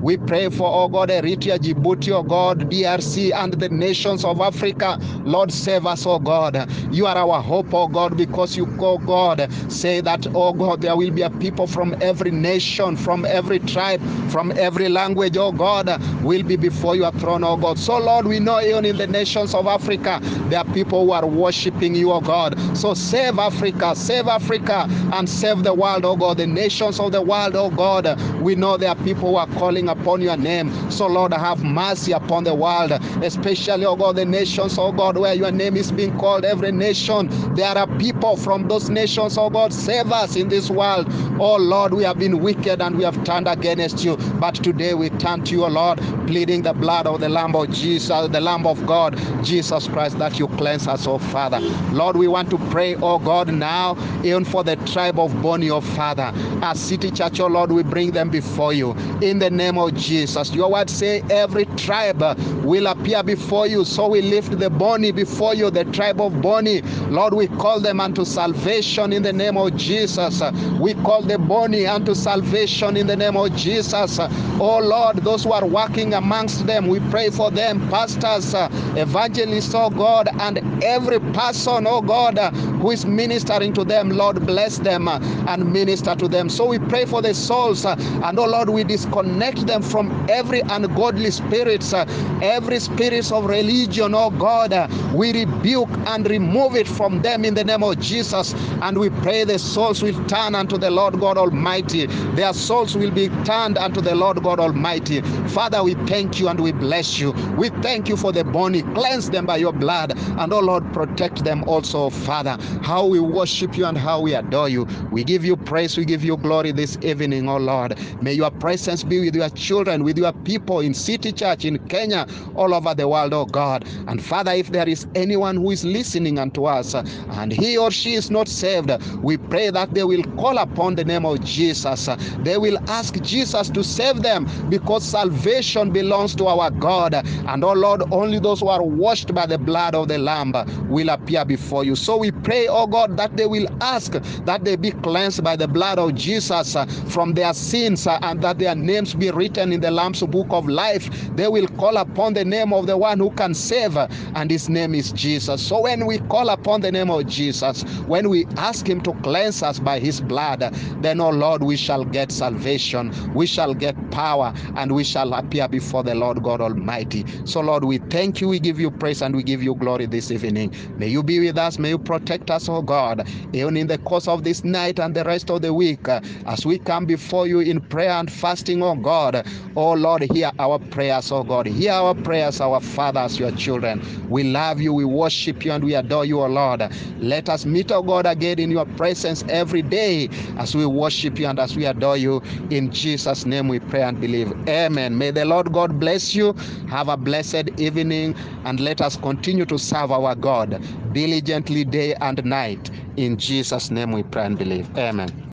We 0.02 0.18
pray 0.18 0.50
for, 0.50 0.70
oh 0.72 0.88
God, 0.88 1.10
Eritrea, 1.10 1.58
Djibouti, 1.58 2.12
oh 2.12 2.24
God, 2.24 2.70
DRC, 2.72 3.34
and 3.34 3.54
the 3.54 3.70
nations 3.70 4.24
of 4.24 4.40
Africa. 4.40 5.00
Lord, 5.24 5.52
save 5.52 5.86
us, 5.88 6.06
oh 6.06 6.20
God. 6.20 6.70
You 6.92 7.08
are 7.08 7.18
our 7.18 7.42
hope, 7.42 7.74
oh 7.74 7.88
God, 7.88 8.18
because 8.18 8.56
you, 8.56 8.68
oh 8.80 9.00
God, 9.00 9.52
say 9.70 10.02
that, 10.02 10.28
oh 10.36 10.54
God, 10.54 10.82
there 10.82 10.96
will 10.96 11.12
be 11.12 11.24
a 11.24 11.30
people 11.32 11.68
from 11.68 11.96
every 12.02 12.32
nation, 12.32 12.96
from 12.96 13.26
every 13.26 13.60
tribe, 13.60 14.02
from 14.30 14.52
every 14.58 14.90
language, 14.90 15.38
oh 15.38 15.52
God, 15.52 15.90
will 16.24 16.44
be 16.44 16.56
before 16.56 16.96
your 16.96 17.12
throne, 17.14 17.44
oh 17.44 17.58
God. 17.58 17.80
So, 17.80 17.98
Lord, 17.98 18.28
we 18.28 18.40
know 18.40 18.62
even 18.62 18.86
in 18.86 18.98
the 18.98 19.08
nations 19.08 19.56
of 19.56 19.68
Africa, 19.68 20.20
there 20.50 20.60
are 20.60 20.74
people 20.74 21.06
who 21.06 21.12
are 21.12 21.26
worshiping 21.26 21.96
you, 21.96 22.12
oh 22.12 22.22
God. 22.22 22.58
So, 22.78 22.94
save 22.94 23.40
Africa, 23.40 23.96
save 23.96 24.28
Africa, 24.28 24.88
and 25.14 25.28
save 25.28 25.64
the 25.64 25.74
world, 25.74 26.06
oh 26.06 26.16
God. 26.16 26.38
The 26.38 26.48
nations 26.48 27.00
of 27.00 27.12
the 27.12 27.22
world, 27.22 27.56
oh 27.56 27.72
God. 27.72 28.20
We 28.42 28.56
know 28.56 28.78
there 28.78 28.90
are 28.90 28.96
people 29.06 29.30
who 29.30 29.36
are 29.36 29.48
calling 29.48 29.88
upon 29.88 30.20
your 30.20 30.36
name. 30.36 30.74
So, 30.90 31.06
Lord, 31.08 31.32
have 31.32 31.64
mercy 31.64 32.12
upon 32.12 32.44
the 32.44 32.56
world, 32.56 32.92
especially, 33.22 33.86
oh 33.86 33.96
God, 33.96 34.16
the 34.16 34.26
nations, 34.26 34.78
oh 34.80 34.92
God, 34.92 35.18
where 35.18 35.34
your 35.34 35.52
name 35.52 35.78
is 35.78 35.92
being 35.92 36.18
called. 36.18 36.44
Every 36.44 36.72
nation, 36.72 37.30
there 37.56 37.78
are 37.78 37.88
people 38.00 38.36
from 38.36 38.68
those 38.68 38.90
nations, 38.90 39.38
oh 39.38 39.50
God, 39.50 39.72
save 39.72 40.12
us 40.12 40.36
in 40.36 40.50
this 40.50 40.70
world. 40.70 41.06
Oh 41.40 41.58
Lord, 41.58 41.94
we 41.94 42.04
have 42.04 42.18
been 42.18 42.40
wicked 42.40 42.82
and 42.82 42.98
we 42.98 43.04
have 43.04 43.24
turned 43.24 43.48
against 43.48 44.04
you. 44.04 44.18
But 44.40 44.56
today 44.56 44.96
we 44.96 45.10
turn 45.12 45.44
to 45.46 45.52
you, 45.52 45.68
Lord, 45.68 46.00
pleading 46.26 46.64
the 46.64 46.74
blood 46.74 47.06
of 47.06 47.20
the 47.20 47.30
Lamb 47.30 47.56
of 47.56 47.70
Jesus, 47.72 48.28
the 48.30 48.42
Lamb 48.42 48.66
of 48.66 48.86
God, 48.88 49.20
Jesus 49.44 49.88
Christ, 49.88 50.18
that 50.18 50.40
you 50.40 50.48
cleanse 50.50 50.88
us, 50.88 51.06
oh 51.06 51.20
Father. 51.20 51.60
Lord, 51.92 52.18
we 52.18 52.28
want 52.28 52.50
to 52.50 52.58
pray, 52.72 52.96
oh 52.96 53.20
God, 53.20 53.54
now, 53.54 53.96
even 54.24 54.46
for 54.46 54.64
the 54.64 54.78
tribe 54.78 55.20
of 55.20 55.40
Boni, 55.44 55.70
oh 55.70 55.82
Father. 55.82 56.32
As 56.64 56.80
City 56.80 57.12
Church, 57.12 57.40
oh 57.40 57.48
Lord, 57.48 57.72
we 57.72 57.84
bring 57.84 58.12
them 58.12 58.30
before 58.30 58.74
you 58.74 58.95
in 59.22 59.40
the 59.40 59.50
name 59.50 59.78
of 59.78 59.94
Jesus. 59.96 60.54
Your 60.54 60.72
word 60.72 60.90
say 60.90 61.22
every 61.30 61.66
tribe 61.78 62.22
will 62.64 62.88
appear 62.88 63.24
before 63.24 63.68
you. 63.68 63.84
So 63.86 64.08
we 64.08 64.22
lift 64.22 64.58
the 64.60 64.70
Boni 64.70 65.12
before 65.12 65.56
you, 65.56 65.70
the 65.70 65.86
tribe 65.86 66.22
of 66.22 66.42
Boni. 66.42 66.82
Lord, 67.10 67.34
we 67.34 67.48
call 67.48 67.80
them 67.80 68.00
unto 68.00 68.26
salvation 68.26 69.12
in 69.14 69.24
the 69.24 69.34
name 69.34 69.58
of 69.58 69.76
Jesus. 69.76 70.42
We 70.80 70.94
call 70.96 71.22
the 71.22 71.38
Boni 71.38 71.86
unto 71.86 72.16
salvation 72.16 72.98
in 72.98 73.08
the 73.08 73.16
name 73.16 73.36
of 73.36 73.56
Jesus. 73.56 74.20
Oh 74.20 74.80
Lord, 74.80 75.18
those 75.18 75.44
who 75.44 75.52
are 75.52 75.66
working 75.66 76.14
amongst 76.14 76.66
them, 76.66 76.88
we 76.88 77.00
pray 77.12 77.30
for 77.30 77.52
them, 77.52 77.90
pastors, 77.90 78.54
evangelists, 78.98 79.74
oh 79.76 79.90
God, 79.90 80.30
and 80.40 80.84
every 80.84 81.20
person, 81.34 81.86
oh 81.88 82.02
God, 82.02 82.38
who 82.82 82.92
is 82.92 83.06
ministering 83.06 83.74
to 83.74 83.84
them. 83.84 84.10
Lord, 84.10 84.46
bless 84.46 84.78
them 84.78 85.08
and 85.08 85.74
minister 85.74 86.16
to 86.16 86.28
them. 86.28 86.50
So 86.50 86.66
we 86.66 86.80
pray 86.80 87.06
for 87.06 87.22
the 87.22 87.34
souls, 87.34 87.86
and 87.86 88.40
oh 88.40 88.46
Lord, 88.46 88.70
we 88.70 88.84
disconnect 88.88 89.66
them 89.68 89.82
from 89.82 90.26
every 90.30 90.62
ungodly 90.62 91.32
spirits, 91.32 91.94
uh, 91.94 92.06
every 92.42 92.80
spirits 92.80 93.32
of 93.32 93.46
religion, 93.46 94.14
oh 94.16 94.30
God. 94.30 94.74
Uh, 94.74 94.88
we 95.14 95.34
rebuke 95.34 95.90
and 96.08 96.30
remove 96.30 96.76
it 96.76 96.88
from 96.88 97.22
them 97.22 97.46
in 97.46 97.54
the 97.54 97.64
name 97.64 97.84
of 97.84 98.00
Jesus. 98.00 98.54
And 98.82 98.98
we 98.98 99.10
pray 99.10 99.44
the 99.44 99.60
souls 99.60 100.02
will 100.02 100.24
turn 100.26 100.56
unto 100.56 100.78
the 100.78 100.92
Lord 100.92 101.20
God 101.20 101.38
Almighty. 101.38 102.08
Their 102.36 102.54
souls 102.54 102.96
will 102.96 103.12
be 103.12 103.30
turned 103.44 103.78
unto 103.78 104.02
the 104.02 104.16
Lord 104.16 104.42
God 104.44 104.60
Almighty. 104.60 105.22
Father, 105.50 105.84
we 105.84 105.94
thank 106.06 106.40
you 106.40 106.48
and 106.50 106.60
we 106.60 106.72
bless 106.72 107.20
you. 107.20 107.32
We 107.58 107.70
thank 107.82 108.10
you 108.10 108.18
for 108.18 108.32
the 108.32 108.44
Boni. 108.44 108.82
Cleanse 108.94 109.30
them 109.30 109.46
by 109.46 109.58
your 109.58 109.74
blood. 109.74 110.18
And 110.40 110.52
oh 110.54 110.60
Lord, 110.60 110.92
protect 110.94 111.44
them 111.44 111.64
also, 111.66 112.06
oh 112.06 112.10
Father. 112.10 112.58
How 112.82 113.06
we 113.06 113.20
worship 113.20 113.78
you 113.78 113.86
and 113.86 113.98
how 113.98 114.22
we 114.22 114.34
adore 114.36 114.70
you. 114.70 114.88
We 115.12 115.24
give 115.24 115.46
you 115.46 115.56
praise, 115.56 115.98
we 115.98 116.06
give 116.06 116.24
you 116.24 116.38
glory 116.38 116.72
this 116.72 116.98
evening, 117.02 117.50
oh 117.50 117.58
Lord. 117.58 117.98
May 118.22 118.34
your 118.34 118.52
presence 118.76 119.06
be 119.06 119.22
with 119.22 119.34
your 119.34 119.48
children, 119.52 120.04
with 120.04 120.18
your 120.18 120.34
people 120.44 120.82
in 120.82 120.94
City 120.94 121.32
Church, 121.32 121.64
in 121.64 121.80
Kenya, 121.88 122.28
all 122.56 122.74
over 122.74 122.94
the 122.94 123.08
world, 123.08 123.34
oh 123.34 123.46
God. 123.46 123.88
And 124.08 124.22
Father, 124.22 124.52
if 124.52 124.70
there 124.74 124.88
is 124.90 125.08
anyone 125.16 125.56
who 125.56 125.72
is 125.72 125.86
listening 125.86 126.38
unto 126.40 126.66
us 126.66 126.94
uh, 126.94 127.06
and 127.30 127.54
he 127.54 127.78
or 127.78 127.90
she 127.90 128.16
is 128.16 128.30
not 128.30 128.50
saved, 128.50 128.92
we 129.24 129.38
pray 129.38 129.70
that 129.70 129.94
they 129.94 130.04
will 130.04 130.24
call 130.36 130.58
upon 130.58 130.96
the 130.96 131.06
name 131.06 131.26
of 131.26 131.42
Jesus. 131.42 132.10
They 132.40 132.58
will 132.58 132.78
ask 132.90 133.14
Jesus 133.22 133.70
to 133.70 133.82
save 133.82 134.22
them 134.22 134.46
because 134.70 135.06
salvation 135.06 135.92
belongs 135.92 136.36
to 136.36 136.48
our 136.48 136.70
God. 136.70 137.14
And 137.14 137.64
oh 137.64 137.72
Lord, 137.72 138.04
only 138.12 138.40
those 138.40 138.60
who 138.60 138.68
are 138.68 138.84
washed 138.84 139.34
by 139.34 139.46
the 139.46 139.58
blood 139.58 139.96
of 139.96 140.10
the 140.10 140.18
Lamb 140.18 140.52
will 140.90 141.08
appear 141.10 141.46
before 141.46 141.86
you. 141.86 141.96
So 141.96 142.18
we 142.18 142.32
pray, 142.32 142.68
oh 142.68 142.88
God, 142.88 143.16
that 143.16 143.38
they 143.38 143.46
will 143.46 143.68
ask 143.82 144.12
that 144.12 144.66
they 144.66 144.76
be 144.76 144.92
cleansed 144.92 145.46
by 145.46 145.56
the 145.56 145.68
blood 145.68 145.98
of 145.98 146.14
Jesus 146.16 146.76
uh, 146.76 146.86
from 147.08 147.34
their 147.36 147.54
sins 147.54 148.06
uh, 148.06 148.20
and 148.22 148.42
that 148.42 148.58
their 148.66 148.74
names 148.76 149.14
be 149.14 149.30
written 149.30 149.72
in 149.72 149.80
the 149.80 149.92
Lamb's 149.92 150.24
book 150.24 150.48
of 150.50 150.68
life. 150.68 151.08
They 151.36 151.48
will 151.48 151.68
call 151.68 151.98
upon 151.98 152.34
the 152.34 152.44
name 152.44 152.74
of 152.74 152.88
the 152.88 152.98
one 152.98 153.20
who 153.20 153.30
can 153.30 153.54
save, 153.54 153.96
and 153.96 154.50
his 154.50 154.70
name 154.70 154.96
is 154.96 155.12
Jesus. 155.12 155.62
So 155.62 155.82
when 155.82 156.08
we 156.08 156.18
call 156.18 156.50
upon 156.50 156.82
the 156.82 156.92
name 156.92 157.12
of 157.12 157.28
Jesus, 157.28 157.84
when 158.08 158.28
we 158.28 158.48
ask 158.58 158.88
him 158.90 159.02
to 159.02 159.14
cleanse 159.22 159.62
us 159.62 159.78
by 159.78 160.00
his 160.00 160.20
blood, 160.20 160.62
then, 161.02 161.22
oh 161.22 161.30
Lord, 161.30 161.62
we 161.62 161.78
shall 161.78 162.04
get 162.04 162.32
salvation, 162.32 163.14
we 163.36 163.46
shall 163.46 163.76
get 163.76 163.96
power, 164.10 164.52
and 164.76 164.92
we 164.92 165.04
shall 165.04 165.34
appear 165.34 165.68
before 165.68 166.02
the 166.02 166.16
Lord 166.16 166.42
God 166.42 166.60
Almighty. 166.60 167.24
So, 167.44 167.62
Lord, 167.62 167.84
we 167.84 168.00
thank 168.00 168.42
you, 168.42 168.48
we 168.48 168.60
give 168.60 168.80
you 168.80 168.90
praise, 168.90 169.22
and 169.22 169.36
we 169.36 169.44
give 169.44 169.62
you 169.62 169.76
glory 169.76 170.08
this 170.08 170.32
evening. 170.32 170.74
May 170.98 171.10
you 171.10 171.22
be 171.22 171.40
with 171.40 171.60
us, 171.60 171.78
may 171.78 171.90
you 171.90 172.00
protect 172.00 172.50
us, 172.50 172.68
oh 172.68 172.82
God, 172.82 173.28
even 173.54 173.78
in 173.78 173.86
the 173.86 174.00
course 174.00 174.28
of 174.28 174.44
this 174.44 174.64
night 174.64 175.00
and 175.00 175.14
the 175.14 175.24
rest 175.24 175.52
of 175.52 175.62
the 175.62 175.72
week, 175.72 176.08
as 176.48 176.66
we 176.66 176.80
come 176.80 177.06
before 177.06 177.46
you 177.46 177.60
in 177.60 177.80
prayer 177.80 178.10
and 178.10 178.32
fasting, 178.32 178.55
oh 178.82 178.96
God. 178.96 179.46
Oh 179.76 179.94
Lord, 179.94 180.24
hear 180.24 180.52
our 180.60 180.80
prayers, 180.80 181.32
oh 181.32 181.44
God. 181.44 181.68
Hear 181.68 181.94
our 181.94 182.14
prayers, 182.16 182.62
our 182.62 182.80
fathers, 182.80 183.40
your 183.40 183.52
children. 183.52 184.02
We 184.30 184.44
love 184.44 184.82
you, 184.82 184.94
we 184.94 185.06
worship 185.06 185.66
you, 185.66 185.72
and 185.72 185.84
we 185.84 185.96
adore 185.96 186.26
you, 186.26 186.42
oh 186.42 186.48
Lord. 186.48 186.90
Let 187.20 187.50
us 187.50 187.66
meet, 187.66 187.92
oh 187.92 188.02
God, 188.02 188.26
again 188.26 188.60
in 188.60 188.72
your 188.72 188.86
presence 188.86 189.44
every 189.50 189.82
day 189.82 190.30
as 190.58 190.76
we 190.76 190.86
worship 190.86 191.40
you 191.40 191.48
and 191.48 191.60
as 191.60 191.76
we 191.76 191.86
adore 191.86 192.18
you. 192.18 192.42
In 192.70 192.92
Jesus' 192.92 193.46
name 193.46 193.68
we 193.68 193.80
pray 193.80 194.04
and 194.04 194.20
believe. 194.20 194.54
Amen. 194.70 195.18
May 195.18 195.32
the 195.32 195.46
Lord 195.46 195.74
God 195.74 196.00
bless 196.00 196.34
you. 196.36 196.54
Have 196.90 197.10
a 197.10 197.18
blessed 197.18 197.70
evening 197.78 198.36
and 198.64 198.80
let 198.80 199.02
us 199.02 199.18
continue 199.18 199.66
to 199.66 199.78
serve 199.78 200.12
our 200.12 200.36
God 200.36 200.82
diligently 201.14 201.84
day 201.84 202.16
and 202.16 202.44
night. 202.46 202.90
In 203.18 203.38
Jesus' 203.38 203.92
name 203.92 204.12
we 204.12 204.24
pray 204.24 204.46
and 204.46 204.58
believe. 204.58 204.90
Amen. 204.98 205.44